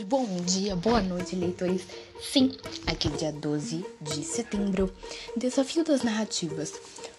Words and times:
tarde, 0.00 0.04
bom 0.04 0.26
dia, 0.44 0.76
boa 0.76 1.00
noite, 1.00 1.36
leitores. 1.36 1.82
Sim, 2.20 2.52
aqui 2.86 3.08
é 3.08 3.10
dia 3.16 3.32
12 3.32 3.84
de 4.00 4.24
setembro, 4.24 4.92
Desafio 5.36 5.84
das 5.84 6.02
Narrativas. 6.02 6.72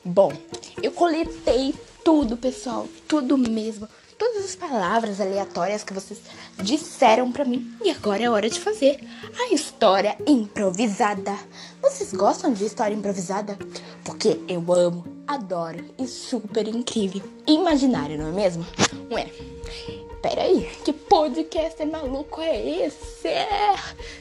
Bom, 0.03 0.31
eu 0.81 0.91
coletei 0.91 1.73
tudo, 2.03 2.37
pessoal, 2.37 2.87
tudo 3.07 3.37
mesmo, 3.37 3.87
todas 4.17 4.45
as 4.45 4.55
palavras 4.55 5.19
aleatórias 5.21 5.83
que 5.83 5.93
vocês 5.93 6.19
disseram 6.61 7.31
para 7.31 7.45
mim 7.45 7.71
e 7.83 7.91
agora 7.91 8.23
é 8.23 8.29
hora 8.29 8.49
de 8.49 8.59
fazer 8.59 8.99
a 9.39 9.53
história 9.53 10.17
improvisada. 10.27 11.35
Vocês 11.81 12.13
gostam 12.13 12.53
de 12.53 12.65
história 12.65 12.95
improvisada? 12.95 13.57
Porque 14.03 14.39
eu 14.47 14.71
amo, 14.73 15.05
adoro 15.27 15.83
e 15.97 16.07
super 16.07 16.67
incrível. 16.67 17.21
Imaginário, 17.47 18.17
não 18.17 18.27
é 18.27 18.31
mesmo? 18.31 18.65
Ué. 19.11 19.50
Peraí, 20.21 20.69
que 20.85 20.93
podcast 20.93 21.83
maluco 21.83 22.41
é 22.41 22.85
esse? 22.85 23.29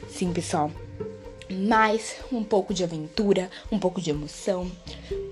Sim, 0.08 0.32
pessoal. 0.32 0.70
Mais 1.50 2.16
um 2.32 2.42
pouco 2.42 2.72
de 2.72 2.82
aventura, 2.82 3.50
um 3.70 3.78
pouco 3.78 4.00
de 4.00 4.08
emoção. 4.08 4.70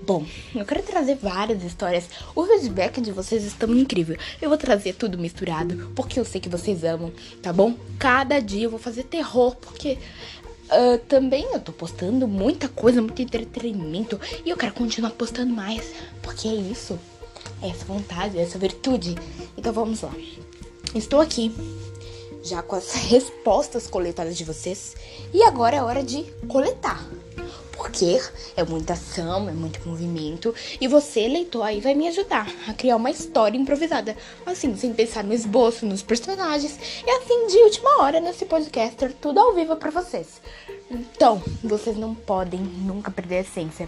Bom, 0.03 0.23
eu 0.53 0.63
quero 0.65 0.83
trazer 0.83 1.15
várias 1.15 1.63
histórias. 1.63 2.07
O 2.35 2.45
feedback 2.45 3.01
de 3.01 3.11
vocês 3.11 3.43
está 3.45 3.65
incrível. 3.65 4.15
Eu 4.39 4.49
vou 4.49 4.59
trazer 4.59 4.93
tudo 4.93 5.17
misturado, 5.17 5.91
porque 5.95 6.19
eu 6.19 6.25
sei 6.25 6.39
que 6.39 6.49
vocês 6.49 6.83
amam, 6.83 7.11
tá 7.41 7.51
bom? 7.51 7.75
Cada 7.97 8.39
dia 8.39 8.65
eu 8.65 8.69
vou 8.69 8.79
fazer 8.79 9.03
terror, 9.03 9.55
porque 9.55 9.97
Uh, 10.71 10.99
também 11.07 11.45
eu 11.51 11.59
tô 11.59 11.71
postando 11.71 12.27
muita 12.27 12.69
coisa, 12.69 13.01
muito 13.01 13.19
entretenimento. 13.19 14.21
E 14.45 14.51
eu 14.51 14.55
quero 14.55 14.71
continuar 14.71 15.09
postando 15.09 15.51
mais. 15.51 15.95
Porque 16.21 16.47
é 16.47 16.53
isso. 16.53 16.99
É 17.59 17.69
essa 17.69 17.85
vontade, 17.85 18.37
é 18.37 18.43
essa 18.43 18.59
virtude. 18.59 19.15
Então 19.57 19.73
vamos 19.73 20.01
lá. 20.01 20.13
Estou 20.95 21.21
aqui 21.21 21.53
já 22.43 22.63
com 22.63 22.75
as 22.75 22.93
respostas 23.09 23.87
coletadas 23.87 24.35
de 24.35 24.43
vocês 24.43 24.95
e 25.31 25.43
agora 25.43 25.75
é 25.75 25.83
hora 25.83 26.03
de 26.03 26.23
coletar. 26.47 27.07
Porque 27.71 28.19
é 28.57 28.63
muita 28.63 28.93
ação, 28.93 29.47
é 29.47 29.53
muito 29.53 29.87
movimento 29.87 30.53
e 30.81 30.87
você, 30.87 31.27
leitor, 31.27 31.63
aí 31.63 31.79
vai 31.79 31.93
me 31.93 32.07
ajudar 32.09 32.51
a 32.67 32.73
criar 32.73 32.97
uma 32.97 33.09
história 33.09 33.57
improvisada. 33.57 34.17
Assim, 34.45 34.75
sem 34.75 34.93
pensar 34.93 35.23
no 35.23 35.33
esboço, 35.33 35.85
nos 35.85 36.01
personagens 36.01 36.77
e 37.05 37.09
assim 37.09 37.47
de 37.47 37.57
última 37.59 38.01
hora 38.01 38.19
nesse 38.19 38.45
podcaster, 38.45 39.13
tudo 39.21 39.39
ao 39.39 39.53
vivo 39.53 39.75
para 39.77 39.91
vocês. 39.91 40.41
Então, 40.91 41.41
vocês 41.63 41.95
não 41.95 42.13
podem 42.13 42.59
nunca 42.59 43.11
perder 43.11 43.37
a 43.37 43.41
essência 43.41 43.87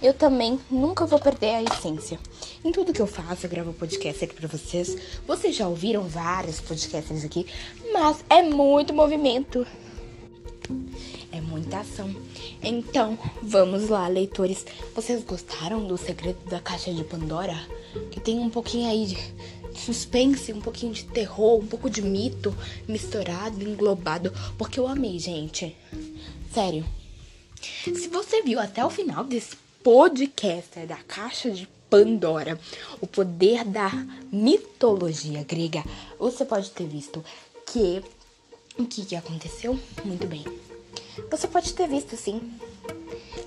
eu 0.00 0.14
também 0.14 0.58
nunca 0.70 1.06
vou 1.06 1.18
perder 1.18 1.54
a 1.54 1.62
essência. 1.62 2.18
Em 2.64 2.72
tudo 2.72 2.92
que 2.92 3.00
eu 3.00 3.06
faço, 3.06 3.46
eu 3.46 3.50
gravo 3.50 3.72
podcast 3.72 4.24
aqui 4.24 4.34
pra 4.34 4.48
vocês. 4.48 4.96
Vocês 5.26 5.56
já 5.56 5.66
ouviram 5.66 6.02
vários 6.04 6.60
podcasts 6.60 7.24
aqui, 7.24 7.46
mas 7.92 8.24
é 8.30 8.42
muito 8.42 8.94
movimento. 8.94 9.66
É 11.32 11.40
muita 11.40 11.78
ação. 11.78 12.14
Então, 12.62 13.18
vamos 13.42 13.88
lá, 13.88 14.06
leitores. 14.08 14.64
Vocês 14.94 15.22
gostaram 15.24 15.84
do 15.84 15.96
segredo 15.96 16.38
da 16.48 16.60
caixa 16.60 16.92
de 16.92 17.04
Pandora? 17.04 17.58
Que 18.10 18.20
tem 18.20 18.38
um 18.38 18.50
pouquinho 18.50 18.88
aí 18.88 19.06
de 19.06 19.78
suspense, 19.78 20.52
um 20.52 20.60
pouquinho 20.60 20.92
de 20.92 21.04
terror, 21.04 21.58
um 21.58 21.66
pouco 21.66 21.88
de 21.88 22.02
mito 22.02 22.54
misturado, 22.86 23.62
englobado. 23.62 24.32
Porque 24.56 24.78
eu 24.78 24.86
amei, 24.86 25.18
gente. 25.18 25.76
Sério. 26.52 26.84
Se 27.60 28.08
você 28.08 28.42
viu 28.42 28.60
até 28.60 28.84
o 28.84 28.90
final 28.90 29.24
desse 29.24 29.56
podcaster 29.88 30.86
da 30.86 30.96
Caixa 30.96 31.50
de 31.50 31.66
Pandora, 31.88 32.60
o 33.00 33.06
poder 33.06 33.64
da 33.64 33.90
mitologia 34.30 35.42
grega, 35.44 35.82
você 36.18 36.44
pode 36.44 36.70
ter 36.72 36.86
visto 36.86 37.24
que 37.64 38.02
o 38.78 38.84
que, 38.84 39.06
que 39.06 39.16
aconteceu? 39.16 39.80
Muito 40.04 40.26
bem. 40.26 40.44
Você 41.30 41.48
pode 41.48 41.72
ter 41.72 41.88
visto 41.88 42.18
sim. 42.18 42.52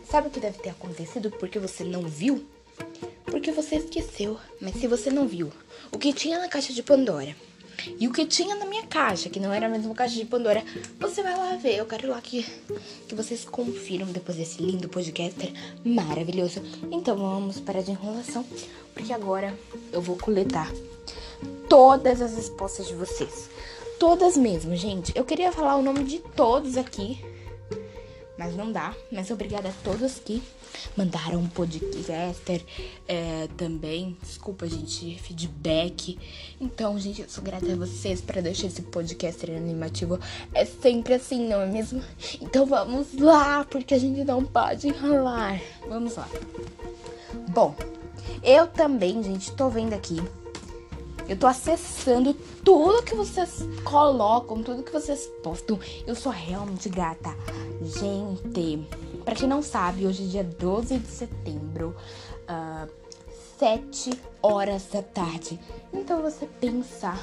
Sabe 0.10 0.30
o 0.30 0.32
que 0.32 0.40
deve 0.40 0.58
ter 0.58 0.72
acontecido 0.72 1.30
porque 1.30 1.60
você 1.60 1.84
não 1.84 2.02
viu? 2.08 2.44
Porque 3.26 3.52
você 3.52 3.76
esqueceu. 3.76 4.40
Mas 4.60 4.78
se 4.78 4.88
você 4.88 5.12
não 5.12 5.28
viu 5.28 5.52
o 5.92 6.00
que 6.00 6.12
tinha 6.12 6.40
na 6.40 6.50
caixa 6.50 6.74
de 6.74 6.82
Pandora 6.82 7.36
e 8.00 8.08
o 8.08 8.12
que 8.12 8.26
tinha 8.26 8.56
na 8.56 8.66
minha 8.66 8.86
caixa, 8.86 9.30
que 9.30 9.40
não 9.40 9.52
era 9.54 9.66
a 9.66 9.70
mesma 9.70 9.94
caixa 9.94 10.16
de 10.16 10.26
Pandora, 10.26 10.64
você 11.00 11.22
vai 11.22 11.36
lá 11.36 11.56
ver. 11.56 11.78
Eu 11.78 11.86
quero 11.86 12.10
lá 12.10 12.22
que, 12.22 12.46
que 13.08 13.16
vocês 13.16 13.46
confiram 13.46 14.08
depois 14.08 14.38
desse 14.38 14.62
lindo 14.62 14.90
podcaster 14.90 15.52
maravilhoso. 15.84 16.62
Então 16.92 17.16
vamos 17.16 17.60
parar 17.60 17.82
de 17.82 17.92
enrolação, 17.92 18.46
porque 18.94 19.14
agora 19.14 19.58
eu 19.92 20.02
vou 20.02 20.18
coletar 20.18 20.72
todas 21.70 22.22
as 22.22 22.36
respostas 22.36 22.88
de 22.88 22.96
vocês. 22.96 23.50
Todas 24.00 24.36
mesmo, 24.36 24.76
gente. 24.76 25.12
Eu 25.16 25.24
queria 25.24 25.52
falar 25.52 25.76
o 25.76 25.84
nome 25.84 26.04
de 26.04 26.20
todos 26.20 26.76
aqui, 26.76 27.24
mas 28.38 28.56
não 28.56 28.72
dá. 28.72 28.96
Mas 29.12 29.30
obrigada 29.30 29.70
a 29.70 29.84
todos 29.84 30.20
que 30.20 30.42
mandaram 30.96 31.40
um 31.40 31.48
podcaster 31.48 32.64
é, 33.08 33.48
também. 33.58 34.18
Desculpa, 34.22 34.68
gente, 34.68 35.18
feedback. 35.20 36.18
Então, 36.60 37.00
gente, 37.00 37.22
eu 37.22 37.30
sou 37.30 37.44
grata 37.44 37.72
a 37.72 37.76
vocês 37.76 38.22
para 38.22 38.42
deixar 38.42 38.68
esse 38.68 38.82
podcaster 38.82 39.56
animativo. 39.56 40.20
É 40.54 40.66
sempre 40.66 41.14
assim, 41.14 41.48
não 41.48 41.62
é 41.62 41.66
mesmo? 41.66 42.02
Então 42.42 42.66
vamos 42.66 43.14
lá, 43.20 43.66
porque 43.66 43.94
a 43.94 44.00
gente 44.00 44.24
não 44.24 44.44
pode 44.44 44.88
enrolar. 44.88 45.62
Vamos 45.88 46.16
lá. 46.16 46.28
Bom, 47.50 47.76
eu 48.44 48.68
também, 48.68 49.24
gente, 49.24 49.52
tô 49.52 49.70
vendo 49.70 49.94
aqui 49.94 50.22
eu 51.32 51.38
tô 51.38 51.48
acessando 51.48 52.34
tudo 52.62 53.04
que 53.04 53.16
vocês 53.16 53.66
colocam, 53.86 54.62
tudo 54.62 54.84
que 54.84 54.92
vocês 54.92 55.30
postam. 55.42 55.80
Eu 56.06 56.14
sou 56.14 56.30
realmente 56.30 56.90
grata. 56.90 57.34
Gente, 57.82 58.86
para 59.32 59.40
quem 59.40 59.48
não 59.48 59.62
sabe, 59.62 60.06
hoje 60.06 60.26
é 60.26 60.28
dia 60.28 60.44
12 60.44 61.00
de 61.00 61.08
setembro, 61.08 61.96
uh, 62.42 62.50
ah, 62.50 62.88
7 63.58 64.12
horas 64.42 64.90
da 64.92 65.02
tarde. 65.02 65.58
Então 65.94 66.22
você 66.22 66.46
pensa. 66.60 67.18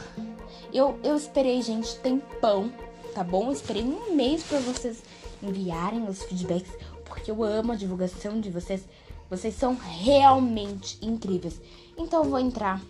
Eu, 0.73 0.99
eu 1.05 1.15
esperei, 1.15 1.61
gente, 1.61 1.97
tempão, 1.97 2.73
tá 3.15 3.23
bom? 3.23 3.49
Eu 3.49 3.53
esperei 3.53 3.83
um 3.83 4.15
mês 4.15 4.43
para 4.43 4.59
vocês 4.61 5.03
enviarem 5.43 6.09
os 6.09 6.23
feedbacks, 6.23 6.73
porque 7.05 7.31
eu 7.31 7.43
amo 7.43 7.73
a 7.73 7.77
divulgação 7.77 8.41
de 8.41 8.49
vocês. 8.49 8.87
Vocês 9.29 9.55
são 9.55 9.77
realmente 9.77 10.97
incríveis. 11.03 11.61
Então 11.95 12.25
eu 12.25 12.31
vou 12.31 12.39
entrar 12.39 12.81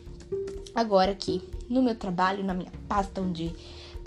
agora 0.76 1.10
aqui 1.10 1.42
no 1.68 1.82
meu 1.82 1.96
trabalho, 1.96 2.44
na 2.44 2.54
minha 2.54 2.70
pasta 2.86 3.20
onde 3.20 3.52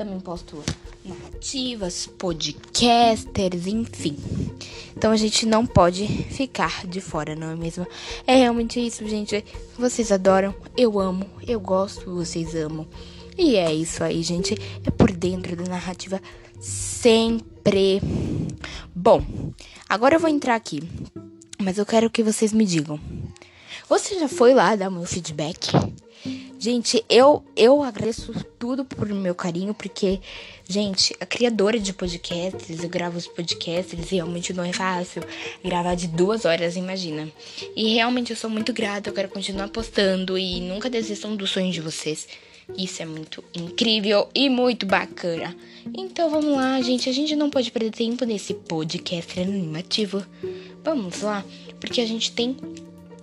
também 0.01 0.19
posto 0.19 0.63
narrativas, 1.05 2.07
podcasters, 2.07 3.67
enfim. 3.67 4.17
Então 4.97 5.11
a 5.11 5.15
gente 5.15 5.45
não 5.45 5.63
pode 5.63 6.07
ficar 6.07 6.87
de 6.87 6.99
fora, 6.99 7.35
não 7.35 7.51
é 7.51 7.55
mesmo? 7.55 7.85
É 8.25 8.35
realmente 8.35 8.79
isso, 8.79 9.07
gente. 9.07 9.45
Vocês 9.77 10.11
adoram, 10.11 10.55
eu 10.75 10.99
amo, 10.99 11.29
eu 11.47 11.59
gosto, 11.59 12.15
vocês 12.15 12.55
amam. 12.55 12.87
E 13.37 13.55
é 13.57 13.71
isso 13.71 14.03
aí, 14.03 14.23
gente. 14.23 14.55
É 14.83 14.89
por 14.89 15.11
dentro 15.11 15.55
da 15.55 15.65
narrativa 15.65 16.19
sempre. 16.59 18.01
Bom, 18.95 19.23
agora 19.87 20.15
eu 20.15 20.19
vou 20.19 20.31
entrar 20.31 20.55
aqui, 20.55 20.81
mas 21.59 21.77
eu 21.77 21.85
quero 21.85 22.09
que 22.09 22.23
vocês 22.23 22.51
me 22.51 22.65
digam. 22.65 22.99
Você 23.87 24.19
já 24.19 24.27
foi 24.27 24.55
lá 24.55 24.75
dar 24.75 24.89
meu 24.89 25.05
feedback? 25.05 25.69
Gente, 26.59 27.03
eu 27.09 27.43
eu 27.55 27.81
agradeço 27.81 28.33
tudo 28.59 28.85
por 28.85 29.07
meu 29.09 29.33
carinho, 29.33 29.73
porque, 29.73 30.19
gente, 30.67 31.15
a 31.19 31.25
criadora 31.25 31.79
de 31.79 31.91
podcasts, 31.93 32.83
eu 32.83 32.89
gravo 32.89 33.17
os 33.17 33.27
podcasts, 33.27 34.09
realmente 34.09 34.53
não 34.53 34.63
é 34.63 34.71
fácil 34.71 35.23
gravar 35.63 35.95
de 35.95 36.07
duas 36.07 36.45
horas, 36.45 36.75
imagina. 36.75 37.27
E 37.75 37.95
realmente 37.95 38.31
eu 38.31 38.37
sou 38.37 38.49
muito 38.49 38.71
grata, 38.71 39.09
eu 39.09 39.13
quero 39.13 39.29
continuar 39.29 39.69
postando 39.69 40.37
e 40.37 40.61
nunca 40.61 40.89
desistam 40.89 41.35
dos 41.35 41.49
sonhos 41.49 41.73
de 41.73 41.81
vocês. 41.81 42.27
Isso 42.77 43.01
é 43.01 43.05
muito 43.05 43.43
incrível 43.55 44.29
e 44.33 44.49
muito 44.49 44.85
bacana. 44.85 45.55
Então 45.97 46.29
vamos 46.29 46.55
lá, 46.55 46.79
gente. 46.81 47.09
A 47.09 47.13
gente 47.13 47.35
não 47.35 47.49
pode 47.49 47.71
perder 47.71 47.91
tempo 47.91 48.23
nesse 48.23 48.53
podcast 48.53 49.39
animativo. 49.39 50.23
Vamos 50.83 51.21
lá, 51.21 51.43
porque 51.79 52.01
a 52.01 52.05
gente 52.05 52.31
tem 52.31 52.55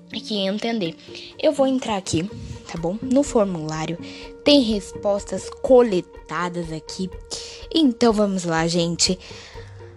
que 0.08 0.38
entender. 0.38 0.94
Eu 1.40 1.52
vou 1.52 1.66
entrar 1.66 1.96
aqui 1.96 2.28
tá 2.68 2.78
bom? 2.78 2.98
No 3.00 3.22
formulário 3.22 3.98
tem 4.44 4.60
respostas 4.60 5.48
coletadas 5.62 6.70
aqui. 6.70 7.10
Então 7.74 8.12
vamos 8.12 8.44
lá, 8.44 8.66
gente. 8.68 9.18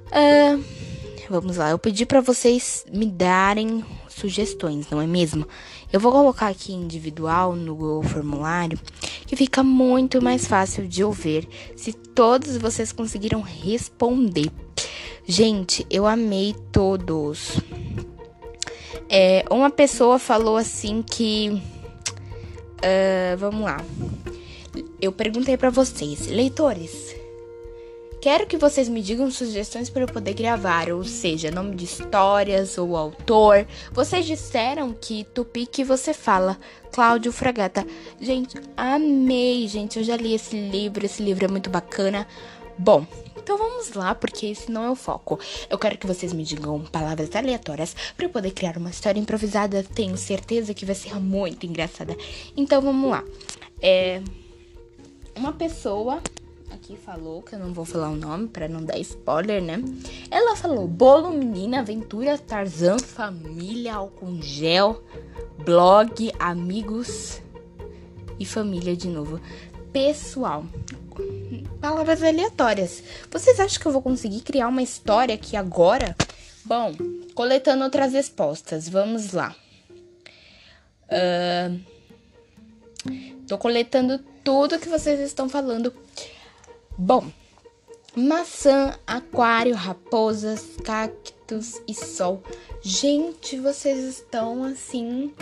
Uh, 0.08 0.64
vamos 1.30 1.58
lá, 1.58 1.72
eu 1.72 1.80
pedi 1.80 2.06
para 2.06 2.22
vocês 2.22 2.86
me 2.92 3.06
darem 3.06 3.84
sugestões, 4.10 4.90
não 4.90 5.02
é 5.02 5.08
mesmo? 5.08 5.48
Eu 5.92 6.00
vou 6.00 6.12
colocar 6.12 6.48
aqui 6.48 6.74
individual 6.74 7.56
no 7.56 8.02
formulário, 8.04 8.80
que 9.26 9.36
fica 9.36 9.64
muito 9.64 10.22
mais 10.22 10.48
fácil 10.48 10.88
de 10.88 11.04
ouvir 11.04 11.48
se 11.76 11.92
todos 11.92 12.58
vocês 12.58 12.92
conseguiram 12.92 13.42
responder. 13.42 14.50
Gente, 15.26 15.86
eu 15.90 16.08
amei 16.08 16.56
todos. 16.72 17.58
É, 19.14 19.44
uma 19.52 19.70
pessoa 19.70 20.18
falou 20.18 20.56
assim 20.56 21.04
que 21.04 21.62
Uh, 22.82 23.38
vamos 23.38 23.62
lá. 23.62 23.78
Eu 25.00 25.12
perguntei 25.12 25.56
para 25.56 25.70
vocês, 25.70 26.26
leitores, 26.26 27.16
Quero 28.22 28.46
que 28.46 28.56
vocês 28.56 28.88
me 28.88 29.02
digam 29.02 29.32
sugestões 29.32 29.90
para 29.90 30.04
eu 30.04 30.08
poder 30.08 30.36
gravar, 30.36 30.92
ou 30.92 31.04
seja, 31.04 31.50
nome 31.50 31.76
de 31.76 31.86
histórias 31.86 32.78
ou 32.78 32.96
autor. 32.96 33.66
Vocês 33.92 34.28
disseram 34.28 34.94
que 34.94 35.24
Tupi 35.24 35.66
que 35.66 35.84
você 35.84 36.14
fala, 36.14 36.56
Cláudio 36.92 37.32
Fragata. 37.32 37.84
Gente, 38.20 38.62
amei, 38.78 39.68
gente. 39.68 39.98
Eu 39.98 40.06
já 40.06 40.16
li 40.16 40.36
esse 40.36 40.56
livro, 40.56 41.04
esse 41.04 41.24
livro 41.24 41.46
é 41.46 41.48
muito 41.48 41.72
bacana. 41.72 42.28
Bom, 42.78 43.08
então 43.42 43.58
vamos 43.58 43.94
lá, 43.94 44.14
porque 44.14 44.48
esse 44.48 44.72
não 44.72 44.84
é 44.84 44.90
o 44.90 44.96
foco. 44.96 45.40
Eu 45.70 45.78
quero 45.78 45.98
que 45.98 46.06
vocês 46.06 46.32
me 46.32 46.44
digam 46.44 46.80
palavras 46.82 47.36
aleatórias 47.36 47.96
para 48.16 48.26
eu 48.26 48.30
poder 48.30 48.52
criar 48.52 48.78
uma 48.78 48.90
história 48.90 49.20
improvisada. 49.20 49.84
Tenho 49.84 50.16
certeza 50.18 50.74
que 50.74 50.86
vai 50.86 50.96
ser 50.96 51.16
muito 51.16 51.66
engraçada. 51.66 52.16
Então 52.56 52.82
vamos 52.82 53.10
lá. 53.10 53.24
É 53.82 54.22
uma 55.36 55.54
pessoa 55.54 56.22
aqui 56.72 56.96
falou, 56.96 57.42
que 57.42 57.54
eu 57.54 57.60
não 57.60 57.74
vou 57.74 57.86
falar 57.86 58.10
o 58.10 58.16
nome 58.16 58.48
para 58.48 58.68
não 58.68 58.84
dar 58.84 58.98
spoiler, 59.00 59.62
né? 59.62 59.84
Ela 60.30 60.56
falou: 60.56 60.88
bolo, 60.88 61.32
menina, 61.32 61.80
aventura, 61.80 62.38
Tarzan, 62.38 62.98
família, 63.00 63.96
álcool 63.96 64.42
gel, 64.42 65.04
blog, 65.64 66.32
amigos 66.40 67.42
e 68.40 68.46
família 68.46 68.96
de 68.96 69.08
novo. 69.08 69.40
Pessoal, 69.92 70.66
palavras 71.80 72.22
aleatórias. 72.22 73.04
Vocês 73.30 73.60
acham 73.60 73.80
que 73.80 73.88
eu 73.88 73.92
vou 73.92 74.02
conseguir 74.02 74.42
criar 74.42 74.68
uma 74.68 74.82
história 74.82 75.36
aqui 75.36 75.56
agora? 75.56 76.16
Bom, 76.66 76.94
coletando 77.34 77.84
outras 77.84 78.14
respostas, 78.14 78.88
vamos 78.88 79.34
lá. 79.34 79.56
Uh, 81.08 81.80
tô 83.48 83.58
coletando 83.58 84.20
tudo 84.44 84.80
que 84.80 84.88
vocês 84.88 85.20
estão 85.20 85.50
falando 85.50 85.94
Bom, 86.98 87.32
maçã, 88.16 88.94
aquário, 89.08 89.74
raposas, 89.74 90.76
cactos 90.84 91.82
e 91.88 91.96
sol. 91.96 92.44
Gente, 92.82 93.58
vocês 93.60 94.04
estão 94.06 94.64
assim 94.64 95.34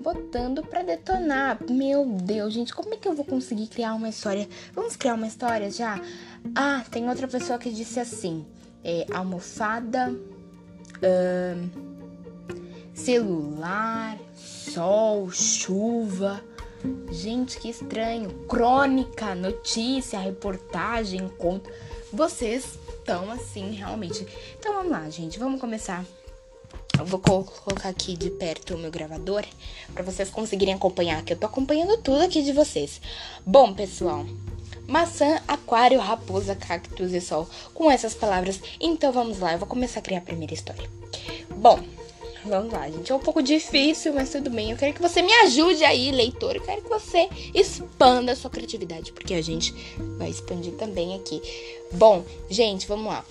botando 0.00 0.62
para 0.62 0.82
detonar. 0.82 1.58
Meu 1.68 2.04
Deus, 2.06 2.52
gente, 2.52 2.74
como 2.74 2.94
é 2.94 2.96
que 2.96 3.06
eu 3.06 3.14
vou 3.14 3.24
conseguir 3.24 3.66
criar 3.68 3.94
uma 3.94 4.08
história? 4.08 4.48
Vamos 4.72 4.96
criar 4.96 5.14
uma 5.14 5.26
história 5.26 5.70
já? 5.70 6.00
Ah, 6.54 6.84
tem 6.90 7.08
outra 7.08 7.28
pessoa 7.28 7.58
que 7.58 7.70
disse 7.70 8.00
assim: 8.00 8.46
é, 8.82 9.06
almofada, 9.12 10.14
celular, 12.94 14.18
sol, 14.34 15.30
chuva. 15.30 16.42
Gente, 17.10 17.58
que 17.58 17.68
estranho. 17.68 18.30
Crônica, 18.46 19.34
notícia, 19.34 20.18
reportagem, 20.18 21.28
conto. 21.28 21.70
Vocês 22.10 22.78
estão 22.88 23.30
assim, 23.30 23.72
realmente. 23.72 24.26
Então 24.58 24.74
vamos 24.74 24.90
lá, 24.90 25.10
gente. 25.10 25.38
Vamos 25.38 25.60
começar. 25.60 26.04
Eu 27.00 27.06
vou 27.06 27.18
colocar 27.18 27.88
aqui 27.88 28.14
de 28.14 28.28
perto 28.28 28.74
o 28.74 28.78
meu 28.78 28.90
gravador 28.90 29.42
para 29.94 30.04
vocês 30.04 30.28
conseguirem 30.28 30.74
acompanhar, 30.74 31.24
que 31.24 31.32
eu 31.32 31.36
tô 31.36 31.46
acompanhando 31.46 31.96
tudo 31.96 32.20
aqui 32.20 32.42
de 32.42 32.52
vocês. 32.52 33.00
Bom, 33.44 33.72
pessoal, 33.72 34.26
maçã, 34.86 35.40
aquário, 35.48 35.98
raposa, 35.98 36.54
cactus 36.54 37.14
e 37.14 37.20
sol. 37.22 37.48
Com 37.72 37.90
essas 37.90 38.12
palavras, 38.12 38.60
então 38.78 39.10
vamos 39.12 39.38
lá, 39.38 39.52
eu 39.52 39.58
vou 39.58 39.66
começar 39.66 40.00
a 40.00 40.02
criar 40.02 40.18
a 40.18 40.22
primeira 40.22 40.52
história. 40.52 40.88
Bom, 41.56 41.80
Vamos 42.42 42.72
lá, 42.72 42.88
gente. 42.88 43.12
É 43.12 43.14
um 43.14 43.18
pouco 43.18 43.42
difícil, 43.42 44.14
mas 44.14 44.30
tudo 44.30 44.48
bem. 44.48 44.70
Eu 44.70 44.76
quero 44.78 44.94
que 44.94 45.02
você 45.02 45.20
me 45.20 45.30
ajude 45.44 45.84
aí, 45.84 46.10
leitor. 46.10 46.56
Eu 46.56 46.62
quero 46.62 46.80
que 46.80 46.88
você 46.88 47.28
expanda 47.54 48.32
a 48.32 48.34
sua 48.34 48.48
criatividade, 48.48 49.12
porque 49.12 49.34
a 49.34 49.42
gente 49.42 49.74
vai 50.16 50.30
expandir 50.30 50.72
também 50.72 51.14
aqui. 51.14 51.42
Bom, 51.92 52.24
gente, 52.48 52.88
vamos 52.88 53.12
lá. 53.12 53.26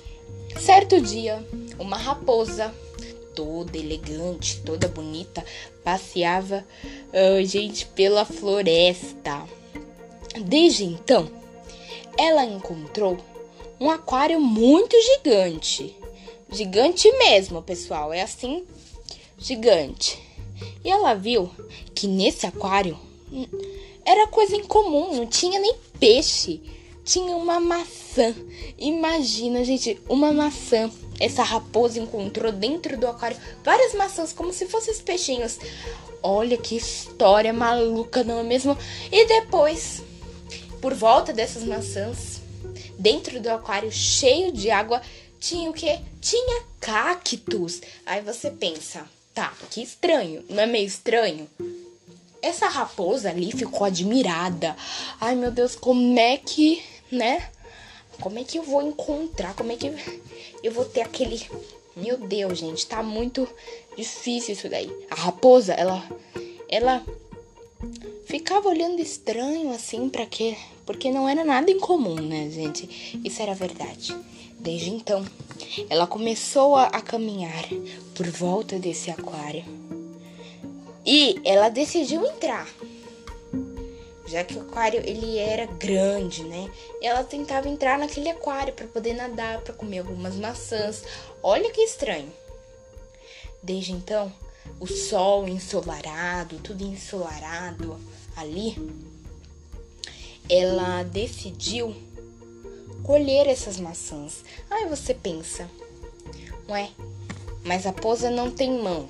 Certo 0.60 1.01
dia, 1.01 1.44
uma 1.80 1.98
raposa 1.98 2.71
toda 3.35 3.77
elegante, 3.77 4.61
toda 4.65 4.87
bonita, 4.87 5.43
passeava, 5.83 6.65
uh, 6.83 7.45
gente, 7.45 7.85
pela 7.87 8.25
floresta. 8.25 9.43
Desde 10.41 10.85
então, 10.85 11.29
ela 12.17 12.43
encontrou 12.45 13.17
um 13.79 13.89
aquário 13.89 14.39
muito 14.39 14.95
gigante. 15.01 15.95
Gigante 16.51 17.11
mesmo, 17.13 17.61
pessoal. 17.61 18.11
É 18.11 18.21
assim 18.21 18.65
gigante. 19.37 20.19
E 20.83 20.89
ela 20.89 21.13
viu 21.13 21.49
que 21.95 22.07
nesse 22.07 22.45
aquário 22.45 22.97
era 24.05 24.27
coisa 24.27 24.55
incomum, 24.55 25.15
não 25.15 25.27
tinha 25.27 25.59
nem 25.59 25.75
peixe, 25.99 26.61
tinha 27.05 27.35
uma 27.35 27.59
maçã. 27.59 28.35
Imagina, 28.77 29.63
gente, 29.63 29.99
uma 30.09 30.33
maçã. 30.33 30.91
Essa 31.19 31.44
raposa 31.44 32.00
encontrou 32.00 32.51
dentro 32.51 32.98
do 32.98 33.07
aquário 33.07 33.38
várias 33.63 33.94
maçãs, 33.94 34.31
como 34.31 34.54
se 34.54 34.68
fossem 34.68 34.94
os 34.94 35.01
peixinhos. 35.01 35.57
Olha 36.24 36.57
que 36.57 36.75
história 36.75 37.54
maluca, 37.54 38.24
não 38.24 38.39
é 38.39 38.44
mesmo? 38.44 38.77
E 39.12 39.25
depois, 39.25 40.01
por 40.81 40.94
volta 40.94 41.33
dessas 41.33 41.63
maçãs, 41.63 42.42
dentro 42.98 43.39
do 43.39 43.50
aquário 43.50 43.92
cheio 43.92 44.51
de 44.51 44.71
água, 44.71 45.01
tinha 45.39 45.69
o 45.69 45.74
que? 45.74 46.00
Tinha 46.21 46.63
cactos. 46.80 47.81
Aí 48.06 48.21
você 48.21 48.50
pensa, 48.51 49.06
Tá, 49.39 49.54
que 49.69 49.81
estranho, 49.81 50.44
não 50.50 50.63
é 50.63 50.66
meio 50.66 50.86
estranho? 50.86 51.50
Essa 52.42 52.68
raposa 52.68 53.30
ali 53.30 53.54
ficou 53.54 53.86
admirada. 53.86 54.75
Ai 55.18 55.33
meu 55.33 55.50
Deus, 55.50 55.75
como 55.75 56.19
é 56.19 56.36
que, 56.36 56.83
né? 57.10 57.50
Como 58.19 58.38
é 58.38 58.44
que 58.44 58.60
eu 58.60 58.63
vou 58.63 58.81
encontrar? 58.81 59.54
Como 59.54 59.71
é 59.71 59.77
que 59.77 59.88
eu 60.63 60.71
vou 60.71 60.85
ter 60.85 61.01
aquele. 61.01 61.41
Meu 61.95 62.17
Deus, 62.17 62.59
gente, 62.59 62.85
tá 62.85 63.03
muito 63.03 63.47
difícil 63.97 64.53
isso 64.53 64.69
daí. 64.69 64.89
A 65.09 65.15
raposa, 65.15 65.73
ela. 65.73 66.03
Ela 66.67 67.03
ficava 68.25 68.69
olhando 68.69 69.01
estranho 69.01 69.71
assim 69.71 70.07
para 70.07 70.25
quê? 70.25 70.56
Porque 70.85 71.11
não 71.11 71.27
era 71.27 71.44
nada 71.44 71.71
incomum, 71.71 72.15
né, 72.15 72.50
gente? 72.50 73.19
Isso 73.23 73.41
era 73.41 73.56
verdade. 73.56 74.15
Desde 74.59 74.89
então, 74.89 75.25
ela 75.89 76.06
começou 76.06 76.75
a, 76.75 76.85
a 76.85 77.01
caminhar 77.01 77.65
por 78.13 78.27
volta 78.27 78.77
desse 78.77 79.09
aquário. 79.09 79.63
E 81.06 81.39
ela 81.45 81.69
decidiu 81.69 82.25
entrar. 82.25 82.67
Já 84.30 84.44
que 84.44 84.56
o 84.56 84.62
aquário 84.62 85.02
ele 85.04 85.40
era 85.40 85.66
grande, 85.66 86.44
né? 86.44 86.71
Ela 87.02 87.24
tentava 87.24 87.68
entrar 87.68 87.98
naquele 87.98 88.30
aquário 88.30 88.74
para 88.74 88.86
poder 88.86 89.14
nadar, 89.14 89.62
para 89.62 89.74
comer 89.74 90.00
algumas 90.00 90.36
maçãs. 90.36 91.04
Olha 91.42 91.71
que 91.71 91.81
estranho. 91.81 92.31
Desde 93.64 93.92
então, 93.92 94.31
o 94.80 94.86
sol 94.86 95.48
ensolarado, 95.48 96.59
tudo 96.59 96.83
ensolarado 96.83 98.00
ali, 98.38 98.78
ela 100.48 101.02
decidiu 101.04 101.95
colher 103.04 103.48
essas 103.48 103.80
maçãs. 103.80 104.44
Aí 104.69 104.86
você 104.86 105.14
pensa, 105.16 105.68
ué, 106.69 106.92
mas 107.64 107.88
a 107.88 107.92
Posa 107.92 108.30
não 108.30 108.52
tem 108.52 108.80
mão. 108.80 109.09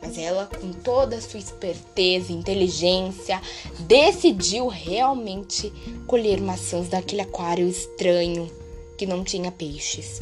Mas 0.00 0.18
ela, 0.18 0.46
com 0.46 0.72
toda 0.72 1.16
a 1.16 1.20
sua 1.20 1.40
esperteza 1.40 2.32
e 2.32 2.36
inteligência, 2.36 3.40
decidiu 3.80 4.68
realmente 4.68 5.72
colher 6.06 6.40
maçãs 6.40 6.88
daquele 6.88 7.22
aquário 7.22 7.68
estranho 7.68 8.50
que 8.96 9.06
não 9.06 9.24
tinha 9.24 9.50
peixes. 9.50 10.18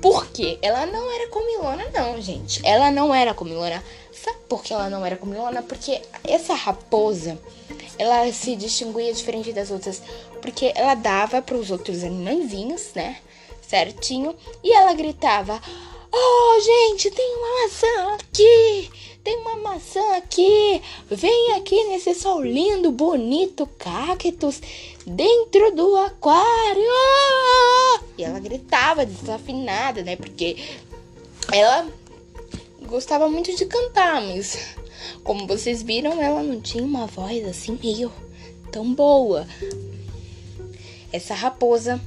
Por 0.00 0.26
quê? 0.26 0.58
Ela 0.60 0.84
não 0.84 1.10
era 1.10 1.30
comilona, 1.30 1.86
não, 1.94 2.20
gente. 2.20 2.60
Ela 2.64 2.90
não 2.90 3.14
era 3.14 3.32
comilona. 3.32 3.82
Sabe 4.12 4.38
por 4.48 4.62
que 4.62 4.72
ela 4.72 4.90
não 4.90 5.04
era 5.04 5.16
comilona? 5.16 5.62
Porque 5.62 6.02
essa 6.22 6.54
raposa, 6.54 7.38
ela 7.98 8.30
se 8.30 8.54
distinguia 8.54 9.12
diferente 9.12 9.52
das 9.52 9.70
outras 9.70 10.02
porque 10.44 10.72
ela 10.74 10.94
dava 10.94 11.40
para 11.40 11.56
os 11.56 11.70
outros 11.70 12.04
animaizinhos, 12.04 12.90
né? 12.94 13.16
Certinho. 13.66 14.36
E 14.62 14.74
ela 14.74 14.92
gritava: 14.92 15.58
Oh, 16.12 16.60
gente, 16.94 17.10
tem 17.10 17.36
uma 17.36 17.62
maçã 17.62 18.14
aqui! 18.14 18.90
Tem 19.24 19.36
uma 19.38 19.56
maçã 19.56 20.16
aqui! 20.16 20.80
Vem 21.10 21.52
aqui 21.54 21.82
nesse 21.84 22.14
sol 22.14 22.40
lindo, 22.42 22.92
bonito, 22.92 23.66
cactus, 23.78 24.60
dentro 25.04 25.74
do 25.74 25.96
aquário! 25.96 26.82
E 28.16 28.22
ela 28.22 28.38
gritava 28.38 29.04
desafinada, 29.04 30.02
né? 30.02 30.14
Porque 30.14 30.56
ela 31.52 31.88
gostava 32.86 33.28
muito 33.28 33.54
de 33.56 33.66
cantar, 33.66 34.20
mas 34.22 34.76
como 35.24 35.46
vocês 35.46 35.82
viram, 35.82 36.22
ela 36.22 36.42
não 36.42 36.60
tinha 36.60 36.84
uma 36.84 37.06
voz 37.06 37.44
assim 37.48 37.78
meio 37.82 38.12
tão 38.70 38.94
boa 38.94 39.46
essa 41.12 41.34
raposa. 41.34 42.00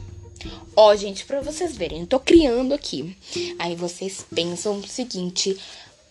Ó, 0.76 0.96
gente, 0.96 1.26
para 1.26 1.42
vocês 1.42 1.76
verem, 1.76 2.02
eu 2.02 2.08
tô 2.08 2.20
criando 2.20 2.74
aqui. 2.74 3.18
Aí 3.58 3.76
vocês 3.76 4.26
pensam 4.34 4.78
o 4.80 4.88
seguinte: 4.88 5.58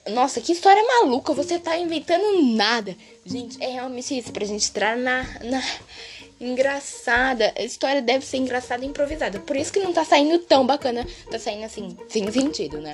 nossa, 0.09 0.41
que 0.41 0.53
história 0.53 0.83
maluca, 0.83 1.33
você 1.33 1.59
tá 1.59 1.77
inventando 1.77 2.43
nada. 2.55 2.97
Gente, 3.25 3.63
é 3.63 3.69
realmente 3.69 4.17
isso, 4.17 4.33
pra 4.33 4.45
gente 4.45 4.69
entrar 4.69 4.97
na, 4.97 5.23
na 5.43 5.63
engraçada. 6.41 7.53
A 7.57 7.63
história 7.63 8.01
deve 8.01 8.25
ser 8.25 8.37
engraçada 8.37 8.85
e 8.85 8.89
improvisada. 8.89 9.41
Por 9.41 9.57
isso 9.57 9.73
que 9.73 9.81
não 9.81 9.93
tá 9.93 10.05
saindo 10.05 10.39
tão 10.41 10.67
bacana. 10.67 11.07
Tá 11.31 11.39
saindo 11.39 11.65
assim, 11.65 11.97
sem 12.09 12.31
sentido, 12.31 12.81
né? 12.81 12.93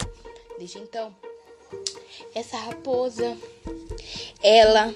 Desde 0.58 0.78
então, 0.78 1.14
essa 2.34 2.56
raposa, 2.56 3.36
ela 4.42 4.94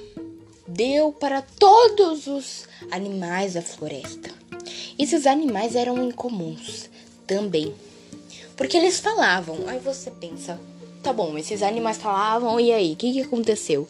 deu 0.66 1.12
para 1.12 1.42
todos 1.42 2.26
os 2.26 2.68
animais 2.90 3.54
da 3.54 3.62
floresta. 3.62 4.30
Esses 4.98 5.26
animais 5.26 5.74
eram 5.74 6.08
incomuns 6.08 6.90
também. 7.26 7.74
Porque 8.56 8.76
eles 8.76 9.00
falavam. 9.00 9.58
Aí 9.66 9.78
você 9.78 10.10
pensa, 10.10 10.58
tá 11.02 11.12
bom, 11.12 11.36
esses 11.36 11.62
animais 11.62 11.98
falavam, 11.98 12.58
e 12.58 12.72
aí, 12.72 12.92
o 12.92 12.96
que, 12.96 13.12
que 13.12 13.22
aconteceu? 13.22 13.88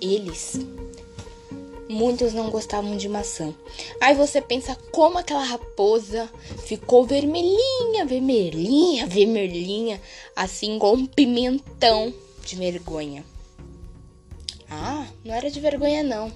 Eles 0.00 0.58
muitos 1.90 2.32
não 2.32 2.50
gostavam 2.50 2.96
de 2.96 3.08
maçã. 3.08 3.52
Aí 4.00 4.14
você 4.14 4.40
pensa 4.40 4.76
como 4.92 5.18
aquela 5.18 5.42
raposa 5.42 6.30
ficou 6.64 7.04
vermelhinha, 7.04 8.06
vermelhinha, 8.06 9.06
vermelhinha, 9.06 10.00
assim 10.36 10.76
igual 10.76 10.94
um 10.94 11.04
pimentão 11.04 12.14
de 12.46 12.54
vergonha. 12.54 13.24
Ah, 14.70 15.04
não 15.24 15.34
era 15.34 15.50
de 15.50 15.58
vergonha 15.58 16.04
não. 16.04 16.32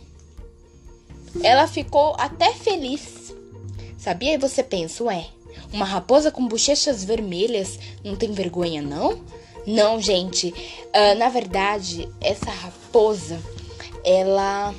Ela 1.43 1.69
ficou 1.69 2.17
até 2.19 2.53
feliz. 2.53 3.35
Sabia? 4.05 4.35
E 4.35 4.39
você 4.39 4.63
pensa, 4.63 5.03
ué, 5.05 5.29
uma 5.73 5.87
raposa 5.87 6.31
com 6.31 6.47
bochechas 6.47 7.03
vermelhas 7.03 7.79
não 8.05 8.15
tem 8.15 8.33
vergonha 8.33 8.83
não? 8.83 9.19
Não, 9.67 9.99
gente. 9.99 10.49
Uh, 10.49 11.19
na 11.19 11.31
verdade, 11.31 12.07
essa 12.21 12.51
raposa, 12.51 13.41
ela 14.05 14.75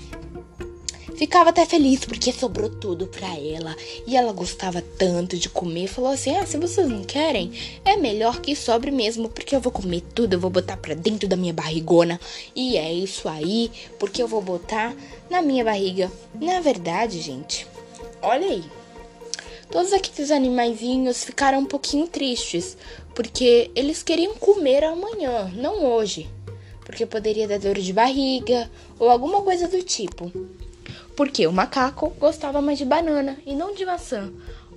ficava 1.18 1.50
até 1.50 1.66
feliz 1.66 2.06
porque 2.06 2.32
sobrou 2.32 2.70
tudo 2.70 3.08
pra 3.08 3.36
ela. 3.36 3.76
E 4.06 4.16
ela 4.16 4.32
gostava 4.32 4.80
tanto 4.80 5.40
de 5.40 5.50
comer. 5.50 5.88
Falou 5.88 6.12
assim: 6.12 6.36
Ah, 6.36 6.46
se 6.46 6.56
vocês 6.60 6.88
não 6.88 7.04
querem, 7.04 7.52
é 7.84 7.98
melhor 7.98 8.42
que 8.42 8.56
sobre 8.56 8.92
mesmo. 8.92 9.28
Porque 9.28 9.56
eu 9.56 9.60
vou 9.60 9.72
comer 9.72 10.02
tudo, 10.02 10.34
eu 10.34 10.40
vou 10.40 10.52
botar 10.52 10.78
pra 10.78 10.94
dentro 10.94 11.28
da 11.28 11.36
minha 11.36 11.52
barrigona. 11.52 12.20
E 12.56 12.78
é 12.78 12.94
isso 12.94 13.28
aí, 13.28 13.72
porque 13.98 14.22
eu 14.22 14.28
vou 14.28 14.44
botar 14.44 14.96
na 15.32 15.42
minha 15.42 15.64
barriga. 15.66 16.12
Na 16.40 16.60
verdade, 16.60 17.20
gente, 17.20 17.66
olha 18.22 18.46
aí. 18.46 18.85
Todos 19.70 19.92
aqueles 19.94 20.32
animaizinhos 20.32 21.24
ficaram 21.24 21.60
um 21.60 21.66
pouquinho 21.66 22.08
tristes, 22.08 22.78
porque 23.14 23.72
eles 23.76 24.04
queriam 24.04 24.36
comer 24.36 24.84
amanhã, 24.84 25.52
não 25.56 25.84
hoje. 25.84 26.30
Porque 26.86 27.06
poderia 27.06 27.48
dar 27.48 27.60
dor 27.60 27.76
de 27.76 27.92
barriga 27.92 28.70
ou 29.00 29.10
alguma 29.10 29.42
coisa 29.42 29.68
do 29.68 29.82
tipo. 29.82 30.32
Porque 31.16 31.48
o 31.48 31.52
macaco 31.52 32.10
gostava 32.20 32.62
mais 32.62 32.78
de 32.78 32.86
banana 32.86 33.38
e 33.46 33.56
não 33.56 33.74
de 33.74 33.86
maçã. 33.86 34.32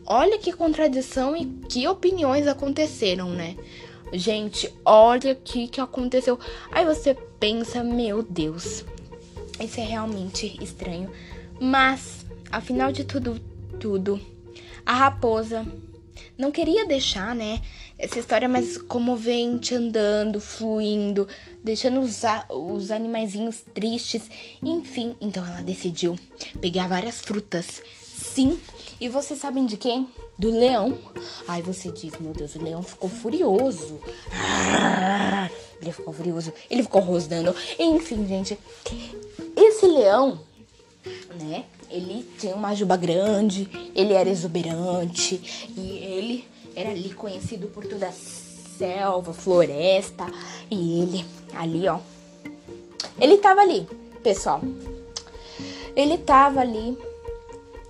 Olha 0.07 0.39
que 0.39 0.53
contradição 0.53 1.37
e 1.37 1.45
que 1.69 1.87
opiniões 1.87 2.47
aconteceram, 2.47 3.29
né? 3.29 3.57
Gente, 4.13 4.73
olha 4.85 5.33
o 5.33 5.37
que, 5.37 5.69
que 5.69 5.81
aconteceu. 5.81 6.39
Aí 6.73 6.85
você 6.85 7.15
pensa, 7.39 7.85
meu 7.85 8.23
Deus, 8.23 8.85
isso 9.61 9.81
é 9.81 9.85
realmente 9.85 10.57
estranho. 10.63 11.11
Mas, 11.61 12.25
afinal 12.51 12.91
de 12.91 13.05
tudo, 13.05 13.39
tudo, 13.79 14.19
a 14.89 14.95
raposa 14.95 15.67
não 16.39 16.51
queria 16.51 16.87
deixar, 16.87 17.35
né, 17.35 17.61
essa 17.99 18.19
história 18.19 18.49
mais 18.49 18.79
comovente 18.79 19.75
andando, 19.75 20.41
fluindo, 20.41 21.29
deixando 21.63 22.01
os, 22.01 22.23
os 22.49 22.91
animaizinhos 22.91 23.63
tristes, 23.75 24.23
enfim. 24.63 25.15
Então 25.21 25.47
ela 25.47 25.61
decidiu 25.61 26.19
pegar 26.59 26.89
várias 26.89 27.21
frutas. 27.21 27.83
Sim, 28.03 28.59
e 28.99 29.11
vocês 29.11 29.39
sabem 29.39 29.67
de 29.67 29.77
quem? 29.77 30.09
Do 30.39 30.51
leão. 30.51 30.97
Aí 31.47 31.61
você 31.61 31.93
diz, 31.93 32.19
meu 32.19 32.33
Deus, 32.33 32.55
o 32.55 32.63
leão 32.63 32.83
ficou 32.83 33.11
furioso. 33.11 34.01
Ele 35.83 35.93
ficou 35.93 36.13
furioso, 36.13 36.53
ele 36.69 36.83
ficou 36.83 37.01
rosnando. 37.01 37.55
Enfim, 37.79 38.27
gente, 38.27 38.59
esse 39.55 39.87
leão, 39.87 40.41
né? 41.41 41.65
Ele 41.91 42.23
tinha 42.39 42.55
uma 42.55 42.75
juba 42.75 42.97
grande, 42.97 43.69
ele 43.95 44.13
era 44.13 44.29
exuberante 44.29 45.69
e 45.77 45.99
ele 45.99 46.45
era 46.77 46.91
ali 46.91 47.13
conhecido 47.15 47.67
por 47.69 47.87
toda 47.87 48.09
a 48.09 48.13
selva, 48.13 49.33
floresta. 49.33 50.27
E 50.71 51.03
ele, 51.03 51.25
ali, 51.55 51.89
ó. 51.89 51.99
Ele 53.19 53.39
tava 53.39 53.63
ali, 53.63 53.89
pessoal. 54.23 54.61
Ele 55.97 56.19
tava 56.19 56.61
ali, 56.61 56.97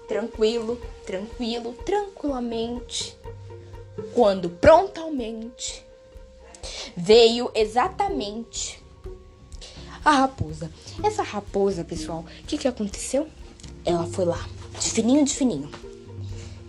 tranquilo, 0.06 0.80
tranquilo, 1.04 1.74
tranquilamente. 1.84 3.16
Quando 4.14 4.48
prontamente 4.48 5.84
veio 6.96 7.50
exatamente 7.54 8.82
a 10.04 10.12
raposa. 10.12 10.70
Essa 11.02 11.22
raposa, 11.22 11.84
pessoal, 11.84 12.20
o 12.20 12.46
que, 12.46 12.56
que 12.56 12.68
aconteceu? 12.68 13.28
Ela 13.88 14.06
foi 14.06 14.26
lá, 14.26 14.46
de 14.78 14.90
fininho, 14.90 15.24
de 15.24 15.34
fininho. 15.34 15.70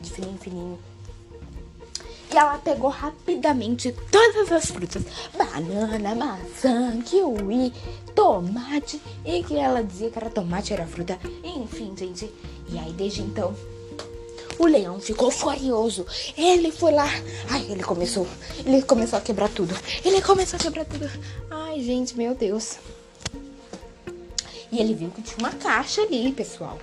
De 0.02 0.10
fininho, 0.10 0.38
fininho 0.38 0.80
que 2.30 2.38
ela 2.38 2.60
pegou 2.60 2.90
rapidamente 2.90 3.94
todas 4.12 4.52
as 4.52 4.66
frutas: 4.68 5.04
banana, 5.38 6.16
maçã, 6.16 7.02
kiwi, 7.02 7.74
tomate. 8.16 9.02
E 9.26 9.44
que 9.44 9.58
ela 9.58 9.84
dizia 9.84 10.10
que 10.10 10.18
era 10.18 10.30
tomate, 10.30 10.74
era 10.74 10.86
fruta. 10.86 11.20
Enfim, 11.44 11.94
gente. 11.98 12.32
E 12.70 12.78
aí, 12.78 12.94
desde 12.94 13.22
então, 13.22 13.56
o 14.60 14.66
leão 14.68 15.00
ficou 15.00 15.32
furioso. 15.32 16.06
Ele 16.38 16.72
foi 16.72 16.92
lá. 16.92 17.10
Ai, 17.50 17.66
ele 17.70 17.84
começou. 17.84 18.28
Ele 18.66 18.82
começou 18.84 19.18
a 19.18 19.22
quebrar 19.22 19.50
tudo. 19.50 19.76
Ele 20.06 20.22
começou 20.22 20.58
a 20.58 20.62
quebrar 20.62 20.86
tudo. 20.86 21.10
Ai, 21.50 21.82
gente, 21.82 22.16
meu 22.16 22.36
Deus. 22.36 22.78
E 24.72 24.80
ele 24.80 24.94
viu 24.94 25.10
que 25.10 25.24
tinha 25.24 25.40
uma 25.40 25.52
caixa 25.52 26.02
ali, 26.04 26.32
pessoal. 26.32 26.78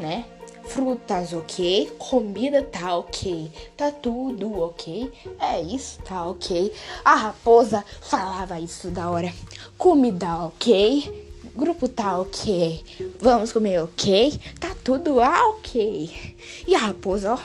Né? 0.00 0.24
Frutas 0.64 1.34
ok, 1.34 1.92
comida 1.98 2.62
tá 2.62 2.96
ok, 2.96 3.50
tá 3.76 3.90
tudo 3.90 4.58
ok, 4.62 5.12
é 5.38 5.60
isso, 5.60 6.00
tá 6.02 6.24
ok. 6.26 6.72
A 7.04 7.14
raposa 7.14 7.84
falava 8.00 8.58
isso 8.58 8.88
da 8.88 9.10
hora. 9.10 9.30
Comida 9.76 10.46
ok, 10.46 11.28
grupo 11.54 11.86
tá 11.86 12.18
ok, 12.18 12.82
vamos 13.20 13.52
comer 13.52 13.82
ok, 13.82 14.40
tá 14.58 14.74
tudo 14.82 15.18
ok. 15.18 16.36
E 16.66 16.74
a 16.74 16.78
raposa, 16.78 17.34
ó, 17.34 17.38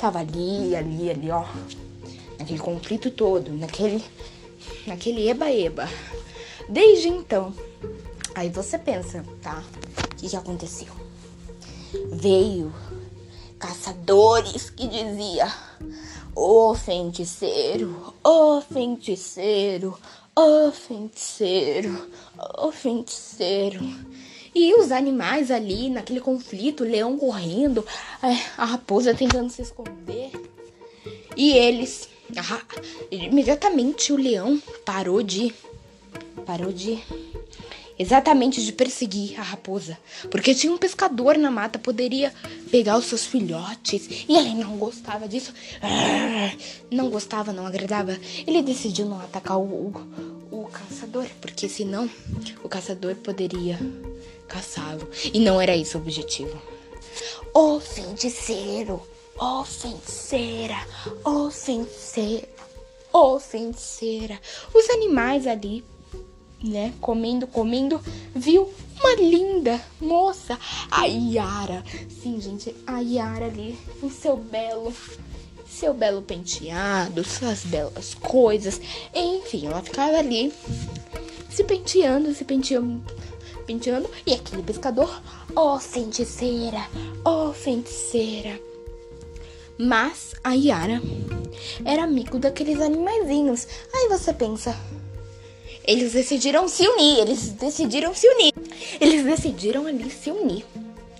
tava 0.00 0.20
ali, 0.20 0.74
ali, 0.74 1.10
ali, 1.10 1.30
ó, 1.30 1.44
naquele 2.38 2.58
conflito 2.58 3.10
todo, 3.10 3.52
naquele, 3.52 4.02
naquele 4.86 5.28
eba-eba. 5.28 5.88
Desde 6.68 7.08
então, 7.08 7.52
aí 8.34 8.48
você 8.48 8.78
pensa, 8.78 9.22
tá? 9.42 9.62
O 10.12 10.16
que, 10.16 10.28
que 10.30 10.36
aconteceu? 10.36 10.95
Veio 12.12 12.72
caçadores 13.58 14.70
que 14.70 14.86
dizia: 14.86 15.52
"O 16.34 16.74
feiticeiro, 16.74 18.14
o 18.24 18.60
feiticeiro, 18.60 19.98
o 20.34 20.70
feiticeiro, 20.72 22.08
o 22.58 22.72
feiticeiro". 22.72 23.80
E 24.54 24.74
os 24.74 24.90
animais 24.90 25.50
ali 25.50 25.90
naquele 25.90 26.20
conflito, 26.20 26.82
o 26.82 26.88
leão 26.88 27.18
correndo, 27.18 27.84
a 28.56 28.64
raposa 28.64 29.14
tentando 29.14 29.50
se 29.50 29.60
esconder. 29.60 30.30
E 31.36 31.52
eles, 31.52 32.08
imediatamente 33.10 34.14
o 34.14 34.16
leão 34.16 34.60
parou 34.82 35.22
de 35.22 35.54
parou 36.46 36.72
de 36.72 37.02
exatamente 37.98 38.64
de 38.64 38.72
perseguir 38.72 39.38
a 39.38 39.42
raposa, 39.42 39.98
porque 40.30 40.54
tinha 40.54 40.72
um 40.72 40.78
pescador 40.78 41.36
na 41.38 41.50
mata, 41.50 41.78
poderia 41.78 42.32
pegar 42.70 42.98
os 42.98 43.06
seus 43.06 43.24
filhotes, 43.24 44.08
e 44.28 44.36
ele 44.36 44.54
não 44.54 44.76
gostava 44.76 45.26
disso, 45.26 45.52
não 46.90 47.10
gostava, 47.10 47.52
não 47.52 47.66
agradava. 47.66 48.18
Ele 48.46 48.62
decidiu 48.62 49.06
não 49.06 49.20
atacar 49.20 49.58
o, 49.58 49.62
o, 49.62 49.92
o 50.50 50.64
caçador, 50.66 51.26
porque 51.40 51.68
senão 51.68 52.08
o 52.62 52.68
caçador 52.68 53.14
poderia 53.16 53.78
caçá-lo, 54.46 55.08
e 55.32 55.40
não 55.40 55.60
era 55.60 55.76
esse 55.76 55.96
o 55.96 56.00
objetivo. 56.00 56.60
O 57.54 57.80
feiticeiro, 57.80 59.02
o 59.38 59.64
feiticeira, 59.64 60.76
o 61.24 61.50
feiticeira, 61.50 62.48
o 63.12 63.38
feiticeira. 63.40 64.38
Os 64.74 64.90
animais 64.90 65.46
ali 65.46 65.82
né, 66.62 66.92
comendo, 67.00 67.46
comendo, 67.46 68.00
viu 68.34 68.68
uma 69.00 69.14
linda 69.14 69.80
moça, 70.00 70.58
a 70.90 71.04
Yara. 71.04 71.84
Sim, 72.22 72.40
gente, 72.40 72.74
a 72.86 73.00
Yara 73.00 73.46
ali, 73.46 73.78
o 74.02 74.10
seu 74.10 74.36
belo, 74.36 74.92
seu 75.68 75.92
belo 75.92 76.22
penteado, 76.22 77.24
suas 77.24 77.64
belas 77.64 78.14
coisas. 78.14 78.80
Enfim, 79.14 79.66
ela 79.66 79.82
ficava 79.82 80.16
ali 80.18 80.52
se 81.50 81.64
penteando, 81.64 82.34
se 82.34 82.44
penteando, 82.44 83.02
penteando. 83.66 84.10
E 84.26 84.34
aquele 84.34 84.62
pescador 84.62 85.22
ó 85.54 85.76
oh, 85.76 85.80
feiticeira, 85.80 86.86
ó 87.24 87.48
oh, 87.48 87.52
feiticeira. 87.52 88.60
Mas 89.78 90.34
a 90.42 90.54
Yara 90.54 91.02
era 91.84 92.04
amigo 92.04 92.38
daqueles 92.38 92.80
animaizinhos. 92.80 93.66
Aí 93.94 94.08
você 94.08 94.32
pensa, 94.32 94.74
eles 95.86 96.12
decidiram 96.12 96.68
se 96.68 96.86
unir, 96.86 97.20
eles 97.20 97.52
decidiram 97.52 98.14
se 98.14 98.28
unir. 98.28 98.52
Eles 99.00 99.24
decidiram 99.24 99.86
ali 99.86 100.10
se 100.10 100.30
unir 100.30 100.64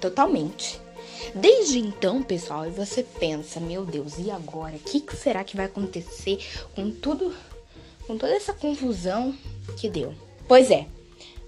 totalmente. 0.00 0.80
Desde 1.34 1.78
então, 1.78 2.22
pessoal, 2.22 2.70
você 2.70 3.02
pensa, 3.02 3.60
meu 3.60 3.84
Deus, 3.84 4.14
e 4.18 4.30
agora? 4.30 4.76
O 4.76 4.78
que, 4.78 5.00
que 5.00 5.16
será 5.16 5.44
que 5.44 5.56
vai 5.56 5.66
acontecer 5.66 6.38
com 6.74 6.90
tudo, 6.90 7.34
com 8.06 8.16
toda 8.16 8.32
essa 8.32 8.52
confusão 8.52 9.34
que 9.78 9.88
deu? 9.88 10.14
Pois 10.48 10.70
é, 10.70 10.86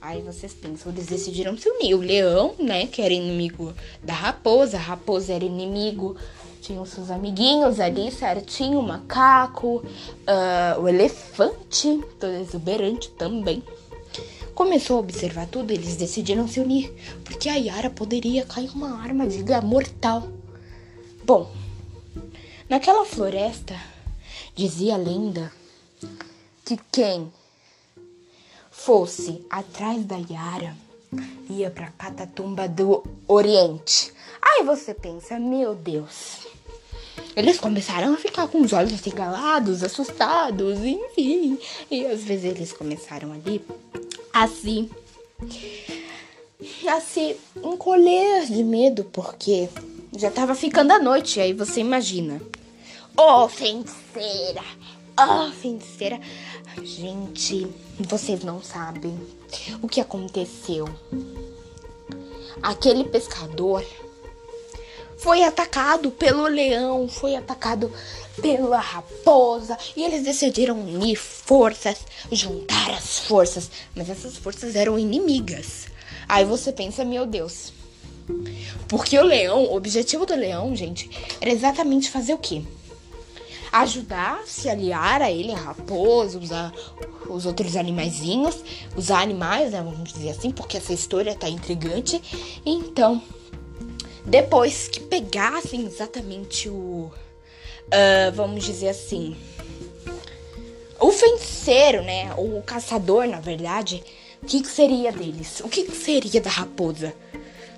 Aí 0.00 0.22
vocês 0.22 0.54
pensam, 0.54 0.92
eles 0.92 1.06
decidiram 1.06 1.58
se 1.58 1.68
unir. 1.68 1.94
O 1.94 1.98
leão, 1.98 2.54
né, 2.58 2.87
que 2.87 3.02
era 3.02 3.12
inimigo 3.12 3.75
da 4.02 4.14
raposa, 4.14 4.76
a 4.76 4.80
raposa 4.80 5.32
era 5.32 5.44
inimigo, 5.44 6.16
tinham 6.60 6.84
seus 6.84 7.10
amiguinhos 7.10 7.80
ali 7.80 8.10
certinho, 8.10 8.80
o 8.80 8.82
macaco, 8.82 9.76
uh, 9.78 10.80
o 10.80 10.88
elefante, 10.88 12.02
todo 12.18 12.32
exuberante 12.32 13.10
também. 13.10 13.62
Começou 14.54 14.96
a 14.96 15.00
observar 15.00 15.46
tudo, 15.46 15.70
eles 15.70 15.96
decidiram 15.96 16.48
se 16.48 16.58
unir, 16.58 16.92
porque 17.24 17.48
a 17.48 17.54
Yara 17.54 17.88
poderia 17.88 18.44
cair 18.44 18.70
uma 18.70 19.00
armadilha 19.02 19.60
mortal. 19.60 20.28
Bom, 21.24 21.50
naquela 22.68 23.04
floresta, 23.04 23.76
dizia 24.56 24.94
a 24.94 24.98
lenda 24.98 25.52
que 26.64 26.76
quem 26.90 27.32
fosse 28.70 29.46
atrás 29.48 30.04
da 30.04 30.16
Yara, 30.16 30.76
ia 31.48 31.70
para 31.70 31.90
Catatumba 31.92 32.68
do 32.68 33.04
Oriente. 33.26 34.12
Aí 34.42 34.64
você 34.64 34.92
pensa, 34.94 35.38
meu 35.38 35.74
Deus. 35.74 36.47
Eles 37.38 37.61
começaram 37.61 38.14
a 38.14 38.16
ficar 38.16 38.49
com 38.49 38.62
os 38.62 38.73
olhos 38.73 38.95
arregalados, 38.95 39.85
assustados, 39.85 40.80
enfim. 40.80 41.57
E 41.88 42.04
às 42.04 42.25
vezes 42.25 42.47
eles 42.47 42.73
começaram 42.73 43.33
ali 43.33 43.64
a 44.33 44.49
se, 44.49 44.90
a 46.88 47.00
se 47.00 47.37
encolher 47.62 48.45
de 48.47 48.64
medo, 48.64 49.04
porque 49.04 49.68
já 50.16 50.33
tava 50.33 50.57
ficando 50.57 50.92
a 50.92 50.99
noite. 50.99 51.38
Aí 51.38 51.52
você 51.52 51.78
imagina. 51.78 52.42
Ô, 53.16 53.45
oh, 53.45 53.49
feiticeira! 53.49 54.64
Ô, 55.16 55.47
oh, 55.47 55.52
feiticeira! 55.52 56.21
Gente, 56.83 57.68
vocês 58.00 58.42
não 58.42 58.61
sabem 58.61 59.16
o 59.80 59.87
que 59.87 60.00
aconteceu. 60.00 60.88
Aquele 62.61 63.04
pescador 63.04 63.85
foi 65.18 65.42
atacado 65.42 66.10
pelo 66.10 66.46
leão, 66.46 67.08
foi 67.08 67.34
atacado 67.37 67.92
pela 68.40 68.78
raposa 68.78 69.76
e 69.96 70.02
eles 70.02 70.22
decidiram 70.22 70.80
unir 70.80 71.16
forças, 71.16 71.98
juntar 72.30 72.90
as 72.90 73.18
forças, 73.18 73.70
mas 73.94 74.08
essas 74.08 74.37
forças 74.37 74.76
eram 74.76 74.98
inimigas. 74.98 75.87
Aí 76.28 76.44
você 76.44 76.72
pensa, 76.72 77.04
meu 77.04 77.26
Deus. 77.26 77.72
Porque 78.88 79.18
o 79.18 79.25
leão, 79.25 79.64
o 79.64 79.75
objetivo 79.75 80.26
do 80.26 80.34
leão, 80.34 80.76
gente, 80.76 81.10
era 81.40 81.50
exatamente 81.50 82.10
fazer 82.10 82.34
o 82.34 82.38
quê? 82.38 82.62
ajudar, 83.72 84.42
se 84.46 84.68
aliar 84.68 85.22
a 85.22 85.30
ele, 85.30 85.52
a 85.52 85.56
raposa, 85.56 86.40
os 87.28 87.46
outros 87.46 87.76
animaizinhos, 87.76 88.56
usar 88.96 89.20
animais, 89.20 89.72
né, 89.72 89.82
vamos 89.82 90.12
dizer 90.12 90.30
assim, 90.30 90.50
porque 90.50 90.76
essa 90.76 90.92
história 90.92 91.34
tá 91.34 91.48
intrigante. 91.48 92.20
Então, 92.64 93.22
depois 94.28 94.88
que 94.88 95.00
pegassem 95.00 95.86
exatamente 95.86 96.68
o. 96.68 97.10
Uh, 97.86 98.32
vamos 98.34 98.64
dizer 98.64 98.90
assim. 98.90 99.36
O 101.00 101.10
feiticeiro, 101.12 102.02
né? 102.02 102.32
O 102.36 102.62
caçador, 102.62 103.26
na 103.26 103.40
verdade. 103.40 104.02
O 104.42 104.46
que, 104.46 104.62
que 104.62 104.68
seria 104.68 105.10
deles? 105.10 105.60
O 105.60 105.68
que, 105.68 105.84
que 105.84 105.96
seria 105.96 106.40
da 106.40 106.50
raposa? 106.50 107.14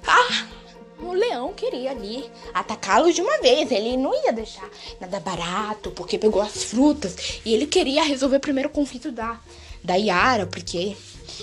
Ah! 0.07 0.61
o 1.03 1.13
leão 1.13 1.53
queria 1.53 1.91
ali 1.91 2.31
atacá-lo 2.53 3.13
de 3.13 3.21
uma 3.21 3.41
vez. 3.41 3.71
Ele 3.71 3.97
não 3.97 4.15
ia 4.25 4.33
deixar 4.33 4.69
nada 5.01 5.19
barato, 5.21 5.91
porque 5.93 6.19
pegou 6.19 6.43
as 6.43 6.65
frutas. 6.65 7.41
E 7.45 7.55
ele 7.55 7.67
queria 7.67 8.03
resolver 8.03 8.39
primeiro 8.39 8.69
o 8.69 8.73
conflito 8.73 9.11
da, 9.11 9.41
da 9.83 9.95
Yara, 9.95 10.47
porque 10.47 10.97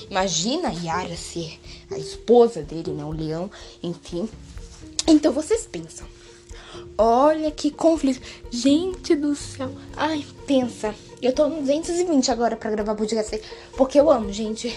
imagina 0.09 0.69
a 0.69 0.71
Yara 0.71 1.15
ser 1.15 1.59
a 1.91 1.97
esposa 1.97 2.61
dele, 2.61 2.91
né? 2.91 3.03
O 3.03 3.11
leão, 3.11 3.49
enfim. 3.81 4.29
Então 5.07 5.31
vocês 5.31 5.65
pensam. 5.65 6.05
Olha 6.97 7.49
que 7.51 7.71
conflito. 7.71 8.21
Gente 8.51 9.15
do 9.15 9.35
céu. 9.35 9.71
Ai, 9.95 10.25
pensa. 10.45 10.93
Eu 11.21 11.31
tô 11.33 11.47
no 11.47 11.61
220 11.61 12.29
agora 12.29 12.55
pra 12.57 12.69
gravar 12.69 12.93
podcast. 12.95 13.41
Porque 13.77 13.99
eu 13.99 14.11
amo, 14.11 14.31
gente. 14.33 14.75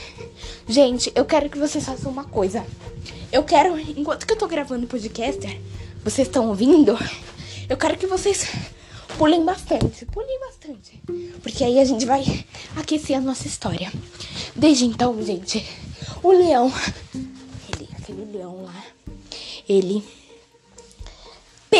Gente, 0.69 1.11
eu 1.15 1.25
quero 1.25 1.51
que 1.51 1.59
vocês 1.59 1.85
façam 1.85 2.13
uma 2.13 2.25
coisa. 2.25 2.65
Eu 3.33 3.43
quero, 3.43 3.79
enquanto 3.79 4.27
que 4.27 4.33
eu 4.33 4.37
tô 4.39 4.47
gravando 4.47 4.85
o 4.85 4.89
podcast, 4.89 5.61
vocês 6.05 6.29
estão 6.29 6.49
ouvindo? 6.49 6.97
Eu 7.69 7.77
quero 7.77 7.97
que 7.97 8.07
vocês 8.07 8.49
pulem 9.19 9.45
bastante. 9.45 10.07
Pulem 10.07 10.41
bastante. 10.41 11.01
Porque 11.43 11.65
aí 11.65 11.79
a 11.79 11.85
gente 11.85 12.05
vai 12.07 12.25
aquecer 12.77 13.17
a 13.17 13.21
nossa 13.21 13.47
história. 13.47 13.93
Desde 14.55 14.85
então, 14.85 15.21
gente, 15.23 15.67
o 16.23 16.33
leão. 16.33 16.73
Ele, 17.15 17.89
aquele 17.99 18.25
leão 18.33 18.65
lá. 18.65 18.85
Ele 19.69 20.05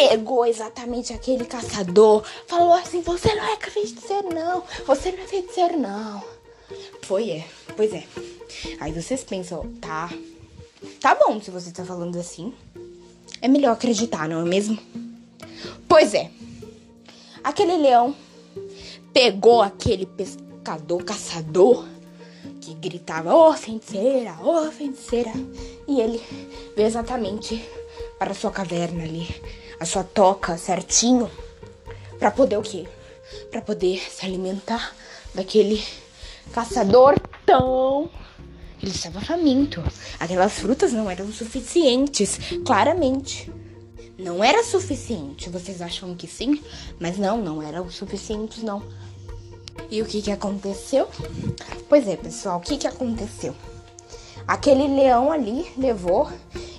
pegou 0.09 0.47
exatamente 0.47 1.13
aquele 1.13 1.45
caçador, 1.45 2.25
falou 2.47 2.73
assim: 2.73 3.03
Você 3.03 3.35
não 3.35 3.45
é 3.45 3.57
feiticeiro, 3.59 4.35
não. 4.35 4.65
Você 4.87 5.13
não 5.13 5.19
é 5.23 5.27
feiticeiro, 5.27 5.79
não. 5.79 6.23
Foi, 7.03 7.31
é. 7.31 7.47
Pois 7.77 7.93
é. 7.93 8.05
Aí 8.81 8.93
vocês 8.93 9.23
pensam: 9.23 9.71
Tá. 9.81 10.11
Tá 11.01 11.15
bom 11.15 11.41
se 11.41 11.51
você 11.51 11.71
tá 11.71 11.85
falando 11.85 12.19
assim. 12.19 12.55
É 13.43 13.49
melhor 13.49 13.73
acreditar, 13.73 14.29
não 14.29 14.41
é 14.41 14.45
mesmo? 14.45 14.79
Pois 15.87 16.15
é. 16.15 16.31
Aquele 17.45 17.77
leão 17.77 18.15
pegou 19.13 19.61
aquele 19.61 20.07
pescador, 20.07 21.05
caçador, 21.05 21.87
que 22.63 22.73
gritava: 22.75 23.35
Ô 23.35 23.51
oh, 23.51 23.53
feiticeira, 23.53 24.35
ô 24.43 24.67
oh, 24.67 24.73
feiticeira. 24.73 25.33
E 25.87 26.01
ele 26.01 26.23
veio 26.75 26.87
exatamente 26.87 27.63
para 28.19 28.33
sua 28.33 28.51
caverna 28.51 29.05
ali 29.05 29.29
a 29.81 29.87
sua 29.87 30.05
toca 30.05 30.57
certinho 30.59 31.31
para 32.19 32.31
poder 32.31 32.59
o 32.59 32.63
quê? 32.63 32.87
Para 33.51 33.63
poder 33.63 33.99
se 33.99 34.25
alimentar 34.27 34.95
daquele 35.35 35.83
caçador 36.53 37.19
tão 37.47 38.11
ele 38.83 38.93
estava 38.93 39.21
faminto. 39.21 39.83
Aquelas 40.19 40.55
frutas 40.55 40.93
não 40.93 41.11
eram 41.11 41.31
suficientes, 41.31 42.39
claramente. 42.65 43.51
Não 44.19 44.43
era 44.43 44.65
suficiente. 44.65 45.51
Vocês 45.51 45.83
acham 45.83 46.15
que 46.15 46.27
sim? 46.27 46.63
Mas 46.99 47.19
não, 47.19 47.39
não 47.39 47.63
eram 47.63 47.91
suficientes 47.91 48.63
não. 48.63 48.83
E 49.91 50.01
o 50.01 50.07
que 50.07 50.23
que 50.23 50.31
aconteceu? 50.31 51.09
Pois 51.89 52.09
é, 52.09 52.17
pessoal, 52.17 52.59
o 52.59 52.61
que 52.61 52.79
que 52.79 52.87
aconteceu? 52.87 53.55
Aquele 54.47 54.89
leão 54.89 55.31
ali 55.31 55.71
levou 55.77 56.31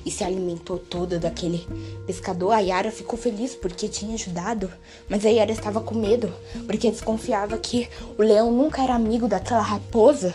e 0.06 0.12
se 0.12 0.24
alimentou 0.24 0.78
toda 0.78 1.20
daquele 1.20 1.66
pescador. 2.06 2.52
A 2.52 2.60
Yara 2.60 2.92
ficou 2.92 3.18
feliz 3.18 3.56
porque 3.56 3.88
tinha 3.88 4.14
ajudado, 4.16 4.72
mas 5.10 5.26
a 5.26 5.30
Yara 5.30 5.52
estava 5.52 5.82
com 5.82 5.96
medo 5.96 6.34
porque 6.66 6.92
desconfiava 6.92 7.58
que 7.58 7.90
o 8.18 8.22
leão 8.22 8.52
nunca 8.52 8.82
era 8.82 8.96
amigo 8.96 9.28
daquela 9.28 9.62
raposa. 9.62 10.34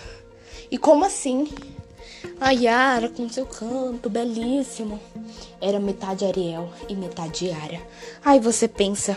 E 0.71 0.79
como 0.79 1.05
assim? 1.05 1.49
A 2.41 2.51
Yara 2.51 3.09
com 3.09 3.29
seu 3.29 3.47
canto 3.47 4.11
belíssimo 4.11 5.01
era 5.61 5.81
metade 5.81 6.25
Ariel 6.25 6.71
e 6.89 6.95
metade 6.95 7.47
Yara. 7.47 7.81
Aí 8.25 8.41
você 8.41 8.69
pensa, 8.69 9.17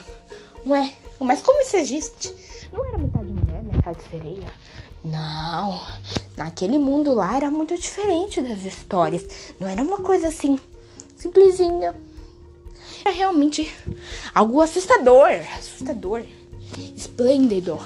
ué, 0.65 0.93
mas 1.19 1.41
como 1.41 1.61
isso 1.61 1.75
existe? 1.75 2.33
Não 2.71 2.85
era 2.85 2.97
metade 2.97 3.25
mulher, 3.25 3.63
metade 3.63 3.97
sereia? 4.09 4.47
Não, 5.03 5.81
naquele 6.35 6.77
mundo 6.77 7.13
lá 7.13 7.37
era 7.37 7.49
muito 7.49 7.77
diferente 7.77 8.41
das 8.41 8.63
histórias. 8.63 9.25
Não 9.59 9.67
era 9.67 9.81
uma 9.81 9.97
coisa 9.99 10.27
assim, 10.27 10.59
simplesinha. 11.15 11.95
Era 13.05 13.15
realmente 13.15 13.73
algo 14.35 14.59
assustador, 14.61 15.29
assustador, 15.57 16.23
esplêndido. 16.95 17.79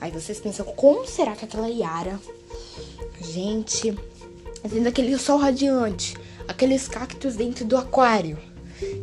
Aí 0.00 0.10
vocês 0.10 0.40
pensam, 0.40 0.64
como 0.64 1.06
será 1.06 1.36
que 1.36 1.44
aquela 1.44 1.68
Yara, 1.68 2.18
gente, 3.20 3.94
tendo 4.68 4.88
aquele 4.88 5.18
sol 5.18 5.38
radiante, 5.38 6.16
aqueles 6.48 6.88
cactos 6.88 7.36
dentro 7.36 7.64
do 7.64 7.76
aquário. 7.76 8.38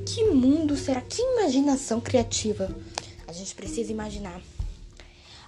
Que 0.06 0.26
mundo 0.26 0.76
será? 0.76 1.02
Que 1.02 1.22
imaginação 1.22 2.02
criativa. 2.02 2.76
A 3.28 3.34
gente 3.34 3.56
precisa 3.56 3.92
imaginar. 3.92 4.42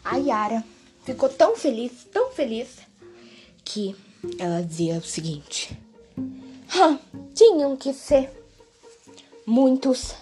A 0.04 0.17
Yara 0.17 0.63
ficou 1.03 1.29
tão 1.29 1.55
feliz, 1.55 2.07
tão 2.11 2.31
feliz, 2.31 2.79
que 3.63 3.95
ela 4.39 4.61
dizia 4.61 4.97
o 4.97 5.03
seguinte: 5.03 5.77
Ah, 6.79 6.97
tinham 7.33 7.75
que 7.75 7.93
ser 7.93 8.29
muitos 9.45 10.15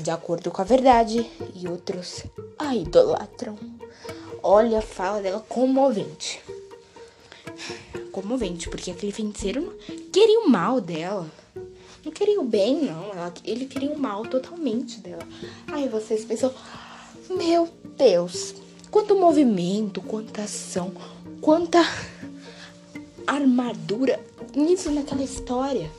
de 0.00 0.10
acordo 0.10 0.50
com 0.50 0.62
a 0.62 0.64
verdade 0.64 1.28
e 1.54 1.68
outros 1.68 2.24
a 2.58 2.74
idolatram. 2.74 3.58
Olha 4.42 4.78
a 4.78 4.82
fala 4.82 5.20
dela 5.20 5.44
comovente. 5.48 6.40
Comovente, 8.12 8.68
porque 8.68 8.90
aquele 8.90 9.12
feiticeiro 9.12 9.76
queria 10.12 10.40
o 10.40 10.48
mal 10.48 10.80
dela. 10.80 11.28
Não 12.04 12.12
queria 12.12 12.40
o 12.40 12.44
bem, 12.44 12.82
não. 12.82 13.10
Ela, 13.10 13.34
ele 13.44 13.66
queria 13.66 13.90
o 13.90 13.98
mal 13.98 14.24
totalmente 14.24 15.00
dela. 15.00 15.26
Aí 15.66 15.88
vocês 15.88 16.24
pensam, 16.24 16.54
meu 17.28 17.68
Deus, 17.96 18.54
quanto 18.90 19.16
movimento, 19.16 20.00
quanta 20.00 20.42
ação, 20.42 20.92
quanta 21.40 21.78
armadura 23.26 24.18
nisso 24.54 24.90
naquela 24.90 25.22
história. 25.22 25.90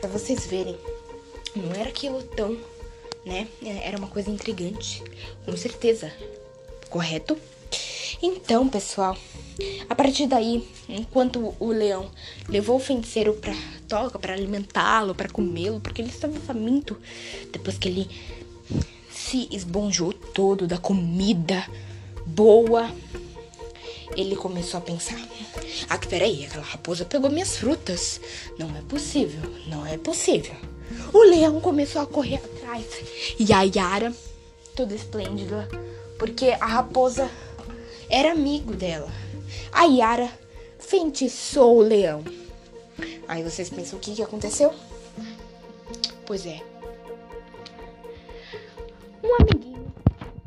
Pra 0.00 0.08
vocês 0.08 0.46
verem, 0.46 0.76
não 1.56 1.72
era 1.72 1.88
aquilo 1.88 2.22
tão, 2.22 2.56
né? 3.24 3.48
Era 3.62 3.98
uma 3.98 4.08
coisa 4.08 4.30
intrigante, 4.30 5.02
com 5.44 5.56
certeza. 5.56 6.12
Correto? 6.88 7.36
Então, 8.22 8.68
pessoal, 8.68 9.16
a 9.88 9.94
partir 9.94 10.26
daí, 10.26 10.66
enquanto 10.88 11.54
o 11.60 11.68
leão 11.68 12.10
levou 12.48 12.76
o 12.76 12.80
feiticeiro 12.80 13.34
pra 13.34 13.54
toca 13.88 14.18
para 14.18 14.34
alimentá-lo, 14.34 15.14
para 15.14 15.28
comê-lo, 15.28 15.80
porque 15.80 16.02
ele 16.02 16.10
estava 16.10 16.38
faminto 16.40 16.96
depois 17.50 17.78
que 17.78 17.88
ele 17.88 18.08
se 19.28 19.46
esbonjou 19.50 20.12
todo 20.12 20.66
da 20.66 20.78
comida 20.78 21.66
boa. 22.24 22.90
Ele 24.16 24.34
começou 24.34 24.78
a 24.78 24.80
pensar: 24.80 25.20
Ah, 25.88 25.98
peraí, 25.98 26.46
aquela 26.46 26.64
raposa 26.64 27.04
pegou 27.04 27.30
minhas 27.30 27.58
frutas. 27.58 28.20
Não 28.58 28.74
é 28.74 28.80
possível, 28.82 29.42
não 29.66 29.86
é 29.86 29.98
possível. 29.98 30.56
O 31.12 31.22
leão 31.24 31.60
começou 31.60 32.00
a 32.00 32.06
correr 32.06 32.36
atrás 32.36 32.86
e 33.38 33.52
a 33.52 33.62
Yara, 33.62 34.14
toda 34.74 34.94
esplêndida, 34.94 35.68
porque 36.18 36.56
a 36.58 36.66
raposa 36.66 37.30
era 38.08 38.32
amigo 38.32 38.72
dela. 38.72 39.12
A 39.70 39.84
Yara 39.84 40.30
feitiçou 40.78 41.76
o 41.76 41.82
leão. 41.82 42.24
Aí 43.28 43.42
vocês 43.42 43.68
pensam 43.68 43.98
o 43.98 44.00
que, 44.00 44.14
que 44.14 44.22
aconteceu? 44.22 44.72
Pois 46.24 46.46
é. 46.46 46.67
Um 49.28 49.42
amiguinho, 49.42 49.92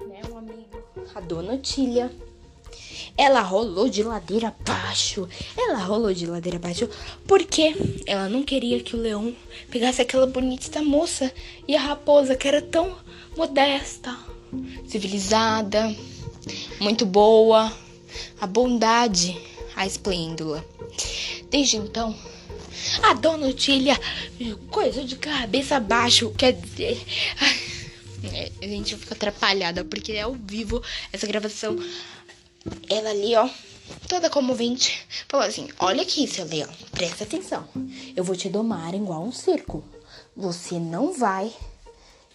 né? 0.07 0.21
Um 0.31 0.37
amigo, 0.39 0.83
a 1.13 1.19
dona 1.19 1.53
Otília. 1.53 2.11
Ela 3.15 3.41
rolou 3.41 3.87
de 3.87 4.01
ladeira 4.01 4.47
abaixo. 4.47 5.29
Ela 5.55 5.77
rolou 5.77 6.11
de 6.11 6.25
ladeira 6.25 6.57
abaixo 6.57 6.89
porque 7.27 7.75
ela 8.07 8.27
não 8.27 8.41
queria 8.41 8.81
que 8.81 8.95
o 8.95 8.99
leão 8.99 9.35
pegasse 9.69 10.01
aquela 10.01 10.25
bonita 10.25 10.81
moça 10.81 11.31
e 11.67 11.75
a 11.75 11.79
raposa 11.79 12.35
que 12.35 12.47
era 12.47 12.59
tão 12.59 12.97
modesta, 13.37 14.17
civilizada, 14.87 15.95
muito 16.79 17.05
boa, 17.05 17.71
a 18.39 18.47
bondade, 18.47 19.39
a 19.75 19.85
esplêndula. 19.85 20.65
Desde 21.51 21.77
então, 21.77 22.15
a 23.03 23.13
dona 23.13 23.45
Otília, 23.45 23.99
coisa 24.71 25.03
de 25.03 25.17
cabeça 25.17 25.75
abaixo, 25.75 26.33
quer 26.35 26.53
dizer. 26.53 26.99
É, 28.23 28.51
a 28.61 28.67
gente 28.67 28.95
fica 28.95 29.15
atrapalhada 29.15 29.83
porque 29.83 30.13
é 30.13 30.21
ao 30.21 30.33
vivo 30.33 30.81
essa 31.11 31.25
gravação. 31.25 31.75
Ela 32.89 33.09
ali, 33.09 33.35
ó, 33.35 33.49
toda 34.07 34.29
comovente, 34.29 35.05
falou 35.27 35.45
assim: 35.45 35.69
Olha 35.79 36.03
aqui, 36.03 36.27
seu 36.27 36.45
leão, 36.45 36.69
presta 36.91 37.23
atenção. 37.23 37.67
Eu 38.15 38.23
vou 38.23 38.35
te 38.35 38.49
domar 38.49 38.93
igual 38.93 39.23
um 39.23 39.31
circo. 39.31 39.83
Você 40.35 40.79
não 40.79 41.13
vai. 41.13 41.51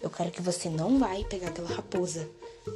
Eu 0.01 0.09
quero 0.09 0.31
que 0.31 0.41
você 0.41 0.69
não 0.69 0.99
vai 0.99 1.23
pegar 1.23 1.47
aquela 1.47 1.69
raposa, 1.69 2.29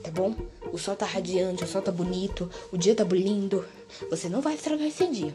tá 0.03 0.09
bom? 0.09 0.35
O 0.71 0.77
sol 0.77 0.95
tá 0.95 1.05
radiante, 1.05 1.63
o 1.63 1.67
sol 1.67 1.81
tá 1.81 1.91
bonito, 1.91 2.49
o 2.71 2.77
dia 2.77 2.95
tá 2.95 3.03
lindo. 3.03 3.63
Você 4.09 4.27
não 4.27 4.41
vai 4.41 4.55
estragar 4.55 4.87
esse 4.87 5.05
dia. 5.07 5.33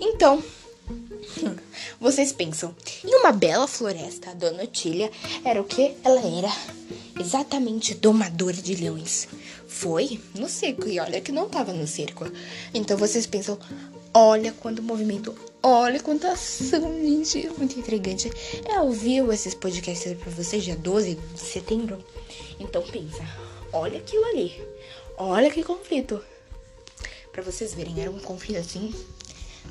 Então, 0.00 0.42
vocês 2.00 2.32
pensam, 2.32 2.74
em 3.04 3.14
uma 3.16 3.32
bela 3.32 3.66
floresta, 3.66 4.30
a 4.30 4.34
Dona 4.34 4.64
Otília 4.64 5.10
era 5.44 5.60
o 5.60 5.64
que? 5.64 5.94
Ela 6.04 6.20
era 6.20 6.52
exatamente 7.20 7.94
domadora 7.94 8.56
de 8.56 8.74
leões. 8.74 9.28
Foi 9.66 10.20
no 10.34 10.48
circo, 10.48 10.88
e 10.88 10.98
olha 11.00 11.20
que 11.20 11.32
não 11.32 11.48
tava 11.48 11.72
no 11.72 11.86
circo. 11.86 12.30
Então 12.72 12.96
vocês 12.96 13.26
pensam, 13.26 13.58
olha 14.14 14.52
quanto 14.52 14.82
movimento, 14.82 15.34
olha 15.62 16.00
quanta 16.00 16.32
ação, 16.32 16.92
gente, 17.02 17.48
muito 17.58 17.78
intrigante. 17.78 18.30
Eu 18.68 18.84
ouvi 18.84 19.18
esses 19.32 19.54
podcasts 19.54 20.16
pra 20.18 20.30
vocês 20.30 20.64
dia 20.64 20.76
12 20.76 21.14
de 21.14 21.40
setembro. 21.40 22.02
Então 22.58 22.82
pensa, 22.82 23.22
olha 23.72 23.98
aquilo 23.98 24.24
ali, 24.26 24.62
olha 25.18 25.50
que 25.50 25.62
conflito. 25.62 26.22
Pra 27.32 27.42
vocês 27.42 27.74
verem, 27.74 28.00
era 28.00 28.10
um 28.10 28.18
conflito 28.18 28.60
assim 28.60 28.94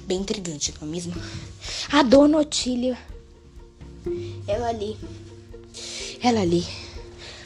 bem 0.06 0.20
intrigante, 0.20 0.74
não 0.80 0.88
é 0.88 0.92
mesmo? 0.92 1.14
A 1.92 2.04
dona 2.04 2.38
Otília, 2.38 2.98
ela 4.48 4.68
ali, 4.68 4.98
ela 6.22 6.42
ali, 6.42 6.66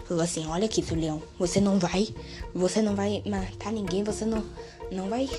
falou 0.06 0.24
assim: 0.24 0.46
Olha 0.48 0.66
aqui, 0.66 0.84
seu 0.84 0.98
leão, 0.98 1.22
você 1.38 1.62
não 1.62 1.80
vai, 1.80 2.10
você 2.54 2.82
não 2.82 2.96
vai 2.96 3.24
matar 3.26 3.72
ninguém, 3.72 4.04
você 4.04 4.26
não, 4.26 4.44
não 4.92 5.10
vai 5.10 5.30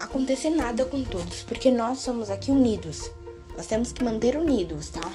acontecer 0.00 0.50
nada 0.50 0.84
com 0.84 1.02
todos, 1.04 1.42
porque 1.42 1.70
nós 1.70 1.98
somos 1.98 2.30
aqui 2.30 2.50
unidos. 2.50 3.10
Nós 3.56 3.66
temos 3.66 3.92
que 3.92 4.02
manter 4.02 4.34
unidos, 4.34 4.88
tá? 4.88 5.12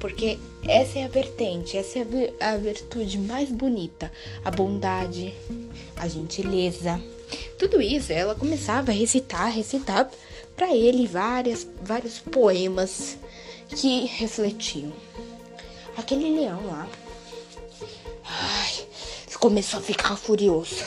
Porque 0.00 0.38
essa 0.66 0.98
é 0.98 1.04
a 1.04 1.08
vertente, 1.08 1.76
essa 1.76 1.98
é 1.98 2.34
a 2.40 2.56
virtude 2.56 3.18
mais 3.18 3.50
bonita, 3.50 4.10
a 4.44 4.50
bondade, 4.50 5.34
a 5.96 6.08
gentileza. 6.08 7.00
Tudo 7.58 7.80
isso 7.80 8.12
ela 8.12 8.34
começava 8.34 8.90
a 8.90 8.94
recitar, 8.94 9.52
recitar 9.52 10.10
para 10.56 10.74
ele 10.74 11.06
várias, 11.06 11.66
vários 11.82 12.18
poemas 12.18 13.16
que 13.68 14.06
refletiam. 14.06 14.92
Aquele 15.96 16.34
leão 16.34 16.66
lá 16.66 16.88
ai, 18.26 18.86
começou 19.38 19.80
a 19.80 19.82
ficar 19.82 20.16
furioso. 20.16 20.84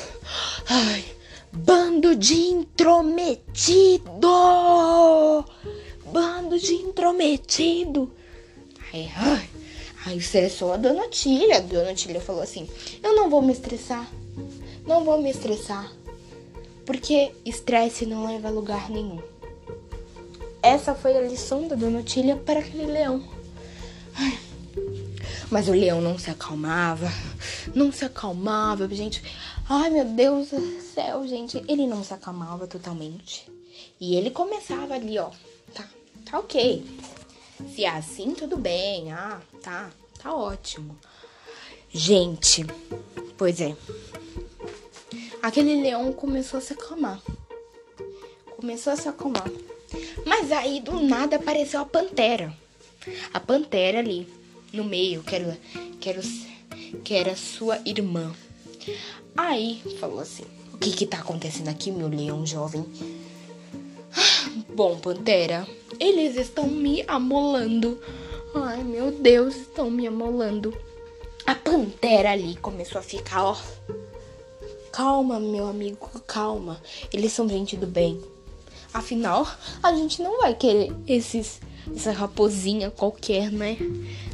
Ai, 0.67 1.03
bando 1.51 2.15
de 2.15 2.35
intrometido! 2.35 3.45
Bando 6.11 6.59
de 6.59 6.73
intrometido! 6.73 8.11
Ai, 8.93 9.11
ai, 9.15 9.49
aí 10.05 10.17
estressou 10.17 10.73
a 10.73 10.77
dona 10.77 11.07
Tília. 11.07 11.57
A 11.57 11.61
dona 11.61 11.93
Tília 11.93 12.19
falou 12.19 12.41
assim: 12.41 12.67
Eu 13.03 13.15
não 13.15 13.29
vou 13.29 13.41
me 13.41 13.53
estressar. 13.53 14.09
Não 14.85 15.03
vou 15.03 15.21
me 15.21 15.29
estressar. 15.29 15.91
Porque 16.85 17.31
estresse 17.45 18.05
não 18.05 18.25
leva 18.25 18.47
a 18.47 18.51
lugar 18.51 18.89
nenhum. 18.89 19.21
Essa 20.69 20.93
foi 20.93 21.17
a 21.17 21.21
lição 21.21 21.67
da 21.67 21.75
Dona 21.75 22.01
Otília 22.01 22.35
para 22.35 22.59
aquele 22.59 22.85
leão. 22.85 23.27
Ai. 24.13 24.39
Mas 25.49 25.67
o 25.67 25.71
leão 25.71 25.99
não 25.99 26.15
se 26.15 26.29
acalmava, 26.29 27.11
não 27.73 27.91
se 27.91 28.05
acalmava, 28.05 28.87
gente. 28.89 29.23
Ai, 29.67 29.89
meu 29.89 30.05
Deus 30.05 30.49
do 30.49 30.79
céu, 30.79 31.27
gente. 31.27 31.57
Ele 31.67 31.87
não 31.87 32.03
se 32.03 32.13
acalmava 32.13 32.67
totalmente. 32.67 33.49
E 33.99 34.15
ele 34.15 34.29
começava 34.29 34.93
ali, 34.93 35.17
ó. 35.17 35.31
Tá, 35.73 35.89
tá 36.23 36.37
ok. 36.37 36.85
Se 37.73 37.83
é 37.83 37.89
assim, 37.89 38.35
tudo 38.35 38.55
bem. 38.55 39.11
Ah, 39.11 39.41
tá, 39.63 39.89
tá 40.21 40.35
ótimo. 40.35 40.95
Gente, 41.91 42.63
pois 43.35 43.59
é. 43.59 43.75
Aquele 45.41 45.81
leão 45.81 46.13
começou 46.13 46.59
a 46.59 46.61
se 46.61 46.73
acalmar. 46.73 47.19
Começou 48.55 48.93
a 48.93 48.95
se 48.95 49.09
acalmar. 49.09 49.49
Mas 50.25 50.51
aí 50.51 50.79
do 50.81 50.99
nada 51.01 51.37
apareceu 51.37 51.81
a 51.81 51.85
pantera. 51.85 52.53
A 53.33 53.39
pantera 53.39 53.99
ali 53.99 54.27
no 54.73 54.83
meio, 54.83 55.23
que 55.23 55.35
era, 55.35 55.57
que 55.99 56.09
era, 56.09 56.21
que 57.03 57.13
era 57.13 57.35
sua 57.35 57.79
irmã. 57.85 58.33
Aí 59.35 59.81
falou 59.99 60.19
assim: 60.19 60.45
O 60.73 60.77
que 60.77 60.91
que 60.91 61.05
tá 61.05 61.19
acontecendo 61.19 61.69
aqui, 61.69 61.91
meu 61.91 62.07
leão 62.07 62.45
jovem? 62.45 62.85
Bom, 64.69 64.97
pantera, 64.97 65.67
eles 65.99 66.35
estão 66.35 66.67
me 66.67 67.03
amolando. 67.07 68.01
Ai, 68.53 68.83
meu 68.83 69.11
Deus, 69.11 69.55
estão 69.55 69.91
me 69.91 70.07
amolando. 70.07 70.75
A 71.45 71.55
pantera 71.55 72.31
ali 72.31 72.55
começou 72.57 72.99
a 72.99 73.03
ficar, 73.03 73.43
ó. 73.43 73.57
Calma, 74.91 75.39
meu 75.39 75.67
amigo, 75.67 76.09
calma. 76.25 76.81
Eles 77.13 77.31
são 77.31 77.47
gente 77.47 77.75
do 77.75 77.87
bem. 77.87 78.21
Afinal, 78.93 79.47
a 79.83 79.93
gente 79.93 80.21
não 80.21 80.39
vai 80.41 80.53
querer 80.55 80.91
esses 81.07 81.59
essa 81.95 82.11
raposinha 82.11 82.91
qualquer, 82.91 83.51
né? 83.51 83.77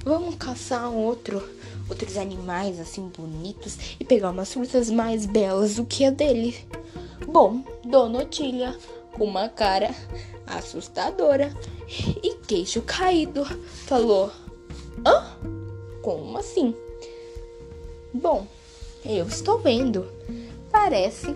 Vamos 0.03 0.35
caçar 0.35 0.91
outro, 0.91 1.41
outros 1.89 2.17
animais 2.17 2.79
assim 2.79 3.09
bonitos 3.15 3.77
e 3.99 4.03
pegar 4.03 4.31
umas 4.31 4.53
frutas 4.53 4.89
mais 4.89 5.25
belas 5.25 5.75
do 5.75 5.85
que 5.85 6.05
a 6.05 6.09
dele. 6.09 6.55
Bom, 7.27 7.63
Dona 7.83 8.19
Otília 8.19 8.77
com 9.11 9.25
uma 9.25 9.47
cara 9.49 9.95
assustadora 10.45 11.53
e 12.23 12.35
queixo 12.47 12.81
caído. 12.81 13.45
Falou: 13.85 14.31
Hã? 15.05 15.37
Como 16.01 16.37
assim? 16.37 16.75
Bom, 18.13 18.45
eu 19.03 19.27
estou 19.27 19.59
vendo. 19.59 20.07
Parece 20.71 21.35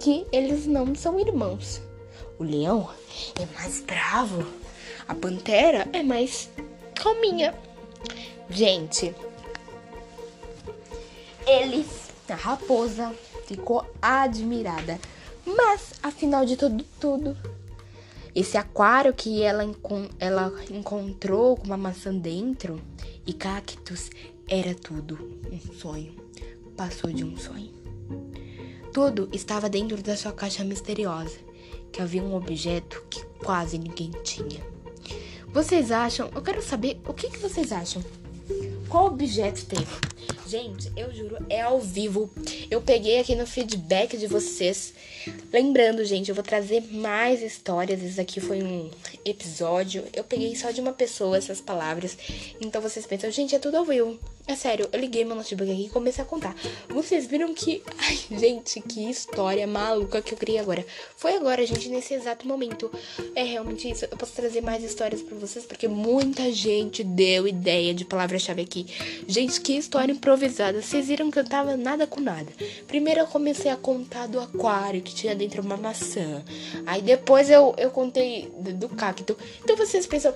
que 0.00 0.26
eles 0.32 0.66
não 0.66 0.94
são 0.94 1.18
irmãos. 1.18 1.80
O 2.42 2.44
leão 2.44 2.90
é 3.40 3.46
mais 3.54 3.80
bravo. 3.82 4.44
A 5.06 5.14
pantera 5.14 5.88
é 5.92 6.02
mais 6.02 6.50
calminha. 6.92 7.54
Gente, 8.50 9.14
eles, 11.46 12.10
a 12.28 12.34
raposa, 12.34 13.14
ficou 13.46 13.86
admirada. 14.02 14.98
Mas, 15.46 15.92
afinal 16.02 16.44
de 16.44 16.56
tudo, 16.56 16.84
tudo, 16.98 17.36
esse 18.34 18.58
aquário 18.58 19.14
que 19.14 19.40
ela, 19.40 19.62
encon 19.62 20.08
ela 20.18 20.52
encontrou 20.68 21.56
com 21.56 21.66
uma 21.66 21.76
maçã 21.76 22.12
dentro 22.12 22.82
e 23.24 23.32
cactos 23.32 24.10
era 24.48 24.74
tudo 24.74 25.38
um 25.48 25.74
sonho. 25.74 26.12
Passou 26.76 27.12
de 27.12 27.22
um 27.22 27.36
sonho. 27.36 27.70
Tudo 28.92 29.28
estava 29.32 29.68
dentro 29.68 30.02
da 30.02 30.16
sua 30.16 30.32
caixa 30.32 30.64
misteriosa, 30.64 31.38
que 31.92 32.00
havia 32.00 32.22
um 32.22 32.34
objeto 32.34 33.04
que 33.10 33.22
quase 33.44 33.78
ninguém 33.78 34.10
tinha. 34.24 34.60
Vocês 35.48 35.90
acham? 35.90 36.30
Eu 36.34 36.40
quero 36.40 36.62
saber 36.62 36.98
o 37.06 37.12
que, 37.12 37.28
que 37.28 37.38
vocês 37.38 37.70
acham. 37.70 38.02
Qual 38.88 39.06
objeto 39.06 39.66
teve? 39.66 39.86
Gente, 40.52 40.92
eu 40.94 41.10
juro, 41.14 41.38
é 41.48 41.62
ao 41.62 41.80
vivo. 41.80 42.30
Eu 42.70 42.82
peguei 42.82 43.18
aqui 43.18 43.34
no 43.34 43.46
feedback 43.46 44.18
de 44.18 44.26
vocês. 44.26 44.92
Lembrando, 45.50 46.04
gente, 46.04 46.28
eu 46.28 46.34
vou 46.34 46.44
trazer 46.44 46.82
mais 46.92 47.40
histórias. 47.40 48.02
Esse 48.02 48.20
aqui 48.20 48.38
foi 48.38 48.62
um 48.62 48.90
episódio. 49.24 50.04
Eu 50.12 50.22
peguei 50.22 50.54
só 50.54 50.70
de 50.70 50.82
uma 50.82 50.92
pessoa 50.92 51.38
essas 51.38 51.58
palavras. 51.58 52.18
Então 52.60 52.82
vocês 52.82 53.06
pensam, 53.06 53.30
gente, 53.30 53.54
é 53.54 53.58
tudo 53.58 53.78
ao 53.78 53.86
vivo. 53.86 54.18
É 54.46 54.56
sério, 54.56 54.88
eu 54.92 54.98
liguei 54.98 55.24
meu 55.24 55.36
notebook 55.36 55.70
aqui 55.70 55.86
e 55.86 55.88
comecei 55.88 56.22
a 56.22 56.26
contar. 56.26 56.54
Vocês 56.88 57.26
viram 57.26 57.54
que. 57.54 57.80
Ai, 57.96 58.38
gente, 58.38 58.80
que 58.80 59.08
história 59.08 59.66
maluca 59.66 60.20
que 60.20 60.34
eu 60.34 60.38
criei 60.38 60.58
agora. 60.58 60.84
Foi 61.16 61.34
agora, 61.34 61.64
gente, 61.64 61.88
nesse 61.88 62.12
exato 62.12 62.46
momento. 62.46 62.90
É 63.34 63.42
realmente 63.42 63.88
isso. 63.88 64.04
Eu 64.04 64.18
posso 64.18 64.32
trazer 64.32 64.60
mais 64.60 64.82
histórias 64.82 65.22
para 65.22 65.38
vocês, 65.38 65.64
porque 65.64 65.88
muita 65.88 66.52
gente 66.52 67.04
deu 67.04 67.46
ideia 67.48 67.94
de 67.94 68.04
palavra-chave 68.04 68.60
aqui. 68.60 68.86
Gente, 69.26 69.58
que 69.60 69.74
história 69.74 70.12
improvisada. 70.12 70.41
Vocês 70.48 71.06
viram 71.06 71.30
que 71.30 71.38
eu 71.38 71.44
tava 71.44 71.76
nada 71.76 72.06
com 72.06 72.20
nada. 72.20 72.52
Primeiro 72.86 73.20
eu 73.20 73.26
comecei 73.26 73.70
a 73.70 73.76
contar 73.76 74.26
do 74.26 74.40
aquário 74.40 75.02
que 75.02 75.14
tinha 75.14 75.34
dentro 75.34 75.62
uma 75.62 75.76
maçã. 75.76 76.42
Aí 76.86 77.00
depois 77.02 77.50
eu, 77.50 77.74
eu 77.78 77.90
contei 77.90 78.50
do 78.74 78.88
cacto. 78.88 79.36
Então 79.62 79.76
vocês 79.76 80.06
pensam. 80.06 80.32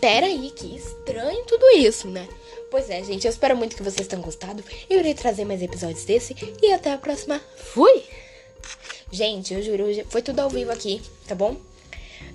Pera 0.00 0.26
aí, 0.26 0.50
que 0.56 0.74
estranho 0.74 1.44
tudo 1.44 1.64
isso, 1.76 2.08
né? 2.08 2.26
Pois 2.70 2.88
é, 2.88 3.04
gente, 3.04 3.26
eu 3.26 3.30
espero 3.30 3.54
muito 3.54 3.76
que 3.76 3.82
vocês 3.82 4.08
tenham 4.08 4.22
gostado. 4.22 4.64
Eu 4.88 5.00
irei 5.00 5.12
trazer 5.12 5.44
mais 5.44 5.60
episódios 5.60 6.04
desse 6.04 6.34
e 6.62 6.72
até 6.72 6.92
a 6.92 6.98
próxima. 6.98 7.40
Fui! 7.56 8.02
Gente, 9.10 9.52
eu 9.52 9.62
juro, 9.62 9.84
foi 10.08 10.22
tudo 10.22 10.40
ao 10.40 10.48
vivo 10.48 10.72
aqui, 10.72 11.02
tá 11.28 11.34
bom? 11.34 11.56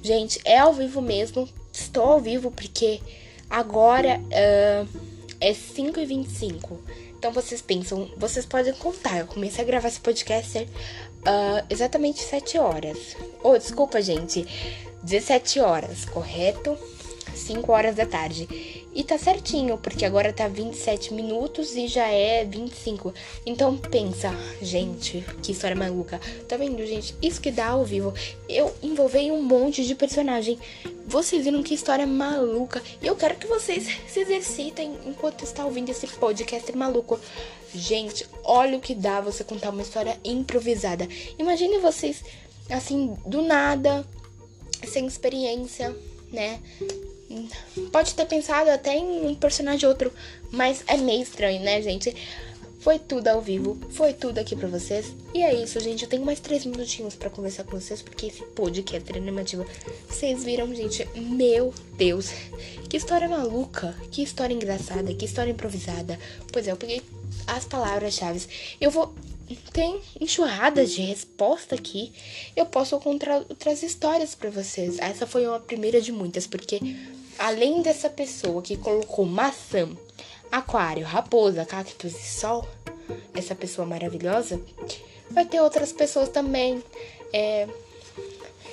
Gente, 0.03 0.39
é 0.45 0.59
ao 0.59 0.73
vivo 0.73 1.01
mesmo. 1.01 1.49
Estou 1.73 2.03
ao 2.03 2.19
vivo 2.19 2.51
porque 2.51 3.01
agora 3.49 4.19
uh, 4.21 5.16
é 5.39 5.51
5h25. 5.51 6.77
Então 7.17 7.31
vocês 7.31 7.61
pensam, 7.61 8.09
vocês 8.17 8.45
podem 8.45 8.73
contar. 8.73 9.19
Eu 9.19 9.27
comecei 9.27 9.63
a 9.63 9.67
gravar 9.67 9.87
esse 9.87 9.99
podcast 9.99 10.59
uh, 10.59 11.65
exatamente 11.69 12.21
7 12.21 12.57
horas. 12.57 13.15
Oh, 13.43 13.57
desculpa, 13.57 14.01
gente. 14.01 14.45
17 15.03 15.59
horas, 15.59 16.05
correto? 16.05 16.77
5 17.47 17.71
horas 17.71 17.95
da 17.95 18.05
tarde. 18.05 18.47
E 18.93 19.03
tá 19.03 19.17
certinho, 19.17 19.77
porque 19.77 20.03
agora 20.03 20.33
tá 20.33 20.47
27 20.47 21.13
minutos 21.13 21.75
e 21.75 21.87
já 21.87 22.07
é 22.07 22.43
25. 22.43 23.13
Então 23.45 23.77
pensa, 23.77 24.33
gente, 24.61 25.23
que 25.41 25.51
história 25.51 25.75
maluca. 25.75 26.19
Tá 26.47 26.57
vendo, 26.57 26.85
gente? 26.85 27.15
Isso 27.21 27.39
que 27.39 27.51
dá 27.51 27.67
ao 27.67 27.85
vivo. 27.85 28.13
Eu 28.49 28.73
envolvei 28.83 29.31
um 29.31 29.41
monte 29.41 29.85
de 29.85 29.95
personagem. 29.95 30.59
Vocês 31.05 31.45
viram 31.45 31.63
que 31.63 31.73
história 31.73 32.05
maluca. 32.05 32.81
E 33.01 33.07
eu 33.07 33.15
quero 33.15 33.35
que 33.35 33.47
vocês 33.47 33.87
se 34.07 34.19
exercitem 34.19 34.97
enquanto 35.05 35.43
está 35.43 35.65
ouvindo 35.65 35.89
esse 35.89 36.07
podcast 36.07 36.75
maluco. 36.75 37.19
Gente, 37.73 38.25
olha 38.43 38.77
o 38.77 38.81
que 38.81 38.95
dá 38.95 39.21
você 39.21 39.43
contar 39.43 39.69
uma 39.69 39.81
história 39.81 40.19
improvisada. 40.23 41.07
Imagine 41.39 41.77
vocês, 41.79 42.23
assim, 42.69 43.15
do 43.25 43.41
nada, 43.41 44.05
sem 44.85 45.05
experiência, 45.05 45.95
né? 46.31 46.59
Pode 47.91 48.13
ter 48.13 48.25
pensado 48.25 48.69
até 48.69 48.95
em 48.95 49.25
um 49.27 49.35
personagem 49.35 49.87
outro, 49.87 50.11
mas 50.51 50.83
é 50.87 50.97
meio 50.97 51.21
estranho, 51.21 51.61
né, 51.61 51.81
gente? 51.81 52.15
Foi 52.79 52.99
tudo 52.99 53.27
ao 53.27 53.41
vivo, 53.41 53.77
foi 53.89 54.13
tudo 54.13 54.37
aqui 54.37 54.55
pra 54.55 54.67
vocês. 54.67 55.13
E 55.33 55.41
é 55.41 55.53
isso, 55.53 55.79
gente. 55.79 56.03
Eu 56.03 56.09
tenho 56.09 56.23
mais 56.23 56.39
três 56.39 56.63
minutinhos 56.63 57.15
para 57.15 57.29
conversar 57.29 57.65
com 57.65 57.77
vocês, 57.77 58.01
porque 58.01 58.27
esse 58.27 58.43
podcast 58.43 59.11
é 59.11 59.17
animativo. 59.17 59.65
Vocês 60.07 60.43
viram, 60.43 60.73
gente? 60.73 61.05
Meu 61.15 61.73
Deus, 61.97 62.29
que 62.87 62.95
história 62.95 63.27
maluca, 63.27 63.93
que 64.11 64.23
história 64.23 64.53
engraçada, 64.53 65.13
que 65.13 65.25
história 65.25 65.51
improvisada. 65.51 66.17
Pois 66.51 66.67
é, 66.67 66.71
eu 66.71 66.77
peguei 66.77 67.01
as 67.45 67.65
palavras-chave. 67.65 68.45
Eu 68.79 68.89
vou. 68.89 69.13
Tem 69.73 69.99
enxurradas 70.19 70.91
de 70.91 71.01
resposta 71.01 71.75
aqui. 71.75 72.13
Eu 72.55 72.65
posso 72.65 72.97
contar 72.99 73.37
outras 73.49 73.81
histórias 73.81 74.35
para 74.35 74.49
vocês. 74.49 74.99
Essa 74.99 75.25
foi 75.25 75.47
uma 75.47 75.59
primeira 75.59 75.99
de 75.99 76.11
muitas, 76.11 76.45
porque 76.45 76.79
Além 77.37 77.81
dessa 77.81 78.09
pessoa 78.09 78.61
que 78.61 78.77
colocou 78.77 79.25
maçã, 79.25 79.89
aquário, 80.51 81.05
raposa, 81.05 81.65
cactus 81.65 82.13
e 82.13 82.39
sol, 82.39 82.67
essa 83.33 83.53
pessoa 83.53 83.85
maravilhosa, 83.85 84.59
vai 85.31 85.45
ter 85.45 85.61
outras 85.61 85.91
pessoas 85.91 86.29
também 86.29 86.83
é, 87.31 87.67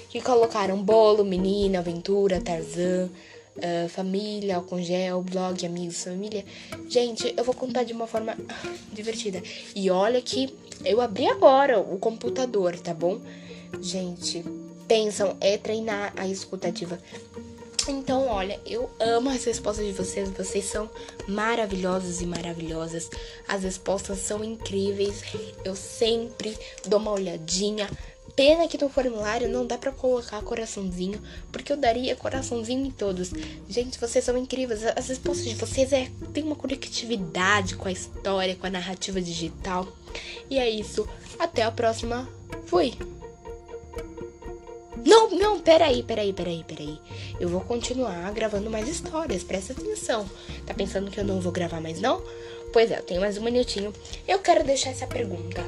que 0.09 0.21
colocaram 0.21 0.83
bolo, 0.83 1.25
menina, 1.25 1.81
aventura, 1.81 2.41
Tarzan, 2.41 3.11
uh, 3.57 3.89
família, 3.89 4.57
álcool 4.57 4.81
gel, 4.81 5.23
blog, 5.23 5.67
amigos, 5.67 6.05
família. 6.05 6.45
Gente, 6.89 7.35
eu 7.37 7.45
vou 7.45 7.55
contar 7.55 7.83
de 7.83 7.93
uma 7.93 8.07
forma 8.07 8.37
divertida. 8.93 9.43
E 9.75 9.91
olha 9.91 10.21
que 10.23 10.55
eu 10.85 11.01
abri 11.01 11.27
agora 11.27 11.81
o 11.81 11.99
computador, 11.99 12.79
tá 12.79 12.95
bom? 12.95 13.21
Gente, 13.81 14.45
pensam, 14.87 15.37
é 15.41 15.59
treinar 15.59 16.13
a 16.17 16.27
escutativa. 16.27 16.99
Então, 17.87 18.27
olha, 18.29 18.59
eu 18.65 18.91
amo 18.99 19.29
as 19.31 19.45
respostas 19.45 19.85
de 19.87 19.93
vocês. 19.93 20.31
Vocês 20.31 20.65
são 20.65 20.89
maravilhosos 21.29 22.21
e 22.21 22.27
maravilhosas. 22.27 23.11
As 23.47 23.63
respostas 23.63 24.19
são 24.19 24.43
incríveis. 24.43 25.23
Eu 25.65 25.77
sempre 25.77 26.57
dou 26.87 26.99
uma 26.99 27.13
olhadinha. 27.13 27.89
Pena 28.35 28.67
que 28.67 28.83
no 28.83 28.89
formulário 28.89 29.49
não 29.49 29.65
dá 29.65 29.79
para 29.79 29.93
colocar 29.93 30.43
coraçãozinho, 30.43 31.23
porque 31.53 31.73
eu 31.73 31.77
daria 31.77 32.17
coraçãozinho 32.17 32.85
em 32.85 32.91
todos. 32.91 33.31
Gente, 33.69 34.01
vocês 34.01 34.25
são 34.25 34.37
incríveis. 34.37 34.83
As 34.85 35.09
respostas 35.09 35.45
de 35.45 35.55
vocês 35.55 35.93
é 35.93 36.11
tem 36.33 36.43
uma 36.43 36.57
conectividade 36.57 37.77
com 37.77 37.87
a 37.87 37.93
história, 37.93 38.57
com 38.57 38.67
a 38.67 38.71
narrativa 38.71 39.21
digital. 39.21 39.87
E 40.51 40.59
é 40.59 40.69
isso. 40.69 41.07
Até 41.39 41.63
a 41.63 41.71
próxima. 41.71 42.29
Fui. 42.67 42.95
Não, 45.05 45.31
não, 45.31 45.61
peraí, 45.61 46.03
peraí, 46.03 46.33
peraí, 46.33 46.65
peraí. 46.67 46.99
Eu 47.39 47.49
vou 47.49 47.61
continuar 47.61 48.33
gravando 48.33 48.71
mais 48.71 48.89
histórias, 48.89 49.45
presta 49.45 49.73
atenção. 49.73 50.29
Tá 50.67 50.73
pensando 50.73 51.11
que 51.11 51.21
eu 51.21 51.25
não 51.25 51.41
vou 51.41 51.53
gravar 51.53 51.81
mais, 51.81 52.01
não? 52.01 52.23
Pois 52.73 52.91
é, 52.91 52.99
eu 52.99 53.03
tenho 53.03 53.21
mais 53.21 53.39
um 53.39 53.43
minutinho. 53.43 53.93
Eu 54.27 54.41
quero 54.41 54.65
deixar 54.65 54.91
essa 54.91 55.07
pergunta. 55.07 55.63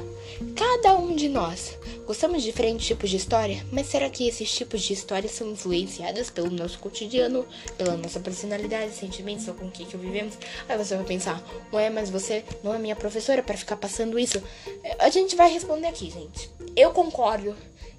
Cada 0.55 0.97
um 0.97 1.15
de 1.15 1.29
nós 1.29 1.77
gostamos 2.05 2.41
de 2.41 2.49
diferentes 2.49 2.85
tipos 2.85 3.09
de 3.09 3.15
história, 3.17 3.65
mas 3.71 3.87
será 3.87 4.09
que 4.09 4.27
esses 4.27 4.51
tipos 4.51 4.81
de 4.81 4.93
histórias 4.93 5.31
são 5.31 5.51
influenciadas 5.51 6.29
pelo 6.29 6.49
nosso 6.49 6.79
cotidiano, 6.79 7.45
pela 7.77 7.95
nossa 7.95 8.19
personalidade, 8.19 8.93
sentimentos 8.93 9.47
ou 9.47 9.53
com 9.53 9.67
o 9.67 9.71
que, 9.71 9.85
que 9.85 9.95
vivemos? 9.97 10.37
Aí 10.67 10.77
você 10.77 10.95
vai 10.95 11.05
pensar, 11.05 11.41
ué, 11.71 11.89
mas 11.89 12.09
você 12.09 12.43
não 12.63 12.73
é 12.73 12.77
minha 12.77 12.95
professora 12.95 13.41
para 13.41 13.55
ficar 13.55 13.77
passando 13.77 14.19
isso? 14.19 14.41
A 14.99 15.09
gente 15.09 15.35
vai 15.35 15.51
responder 15.51 15.87
aqui, 15.87 16.11
gente. 16.11 16.49
Eu 16.75 16.91
concordo 16.91 17.55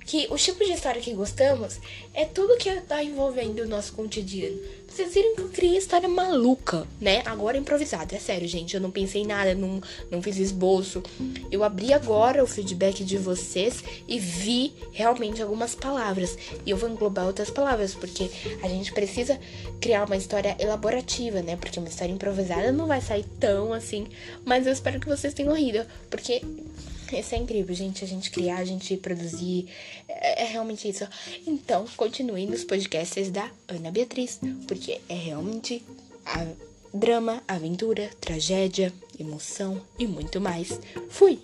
que 0.09 0.27
os 0.31 0.43
tipos 0.43 0.67
de 0.67 0.73
história 0.73 1.03
que 1.03 1.13
gostamos 1.13 1.79
é 2.15 2.25
tudo 2.25 2.57
que 2.57 2.75
tá 2.81 3.05
envolvendo 3.05 3.61
o 3.61 3.69
nosso 3.69 3.93
cotidiano. 3.93 4.59
Vocês 4.89 5.13
viram 5.13 5.35
que 5.35 5.43
eu 5.43 5.49
criei 5.51 5.77
história 5.77 6.09
maluca, 6.09 6.89
né? 6.99 7.23
Agora 7.27 7.59
improvisada. 7.59 8.17
É 8.17 8.19
sério, 8.19 8.49
gente. 8.49 8.75
Eu 8.75 8.81
não 8.81 8.91
pensei 8.91 9.21
em 9.21 9.27
nada, 9.27 9.55
não, 9.55 9.83
não 10.11 10.23
fiz 10.23 10.39
esboço. 10.39 11.03
Eu 11.53 11.63
abri 11.63 11.93
agora 11.93 12.43
o 12.43 12.47
feedback 12.47 13.05
de 13.05 13.19
vocês 13.19 13.85
e 14.09 14.19
vi 14.19 14.73
realmente 14.93 15.43
algumas 15.43 15.75
palavras. 15.75 16.39
E 16.65 16.71
eu 16.71 16.77
vou 16.79 16.89
englobar 16.89 17.27
outras 17.27 17.51
palavras, 17.51 17.95
porque 17.95 18.31
a 18.63 18.69
gente 18.69 18.95
precisa 18.95 19.39
criar 19.79 20.07
uma 20.07 20.17
história 20.17 20.57
elaborativa, 20.59 21.43
né? 21.43 21.55
Porque 21.57 21.79
uma 21.79 21.89
história 21.91 22.13
improvisada 22.13 22.73
não 22.73 22.87
vai 22.87 23.03
sair 23.03 23.27
tão 23.39 23.75
assim. 23.75 24.07
Mas 24.43 24.67
eu 24.67 24.73
espero 24.73 24.99
que 24.99 25.07
vocês 25.07 25.35
tenham 25.35 25.55
rido, 25.55 25.85
porque 26.09 26.41
Isso 27.13 27.35
é 27.35 27.39
incrível, 27.39 27.75
gente. 27.75 28.05
A 28.05 28.07
gente 28.07 28.31
criar, 28.31 28.59
a 28.59 28.65
gente 28.65 28.97
produzir. 28.97 29.67
É, 30.09 30.43
é 30.43 30.47
realmente 30.47 30.89
isso. 30.89 31.07
Então, 31.47 31.87
continue 31.97 32.47
nos 32.47 32.65
podcasts 32.65 33.31
da 33.31 33.51
Ana 33.67 33.91
Beatriz, 33.91 34.41
porque 34.67 35.01
é 35.09 35.15
realmente 35.15 35.83
a 36.25 36.47
drama, 36.93 37.43
aventura, 37.47 38.11
tragédia, 38.21 38.93
emoção 39.19 39.81
e 39.99 40.07
muito 40.07 40.41
mais. 40.41 40.81
Fui! 41.09 41.41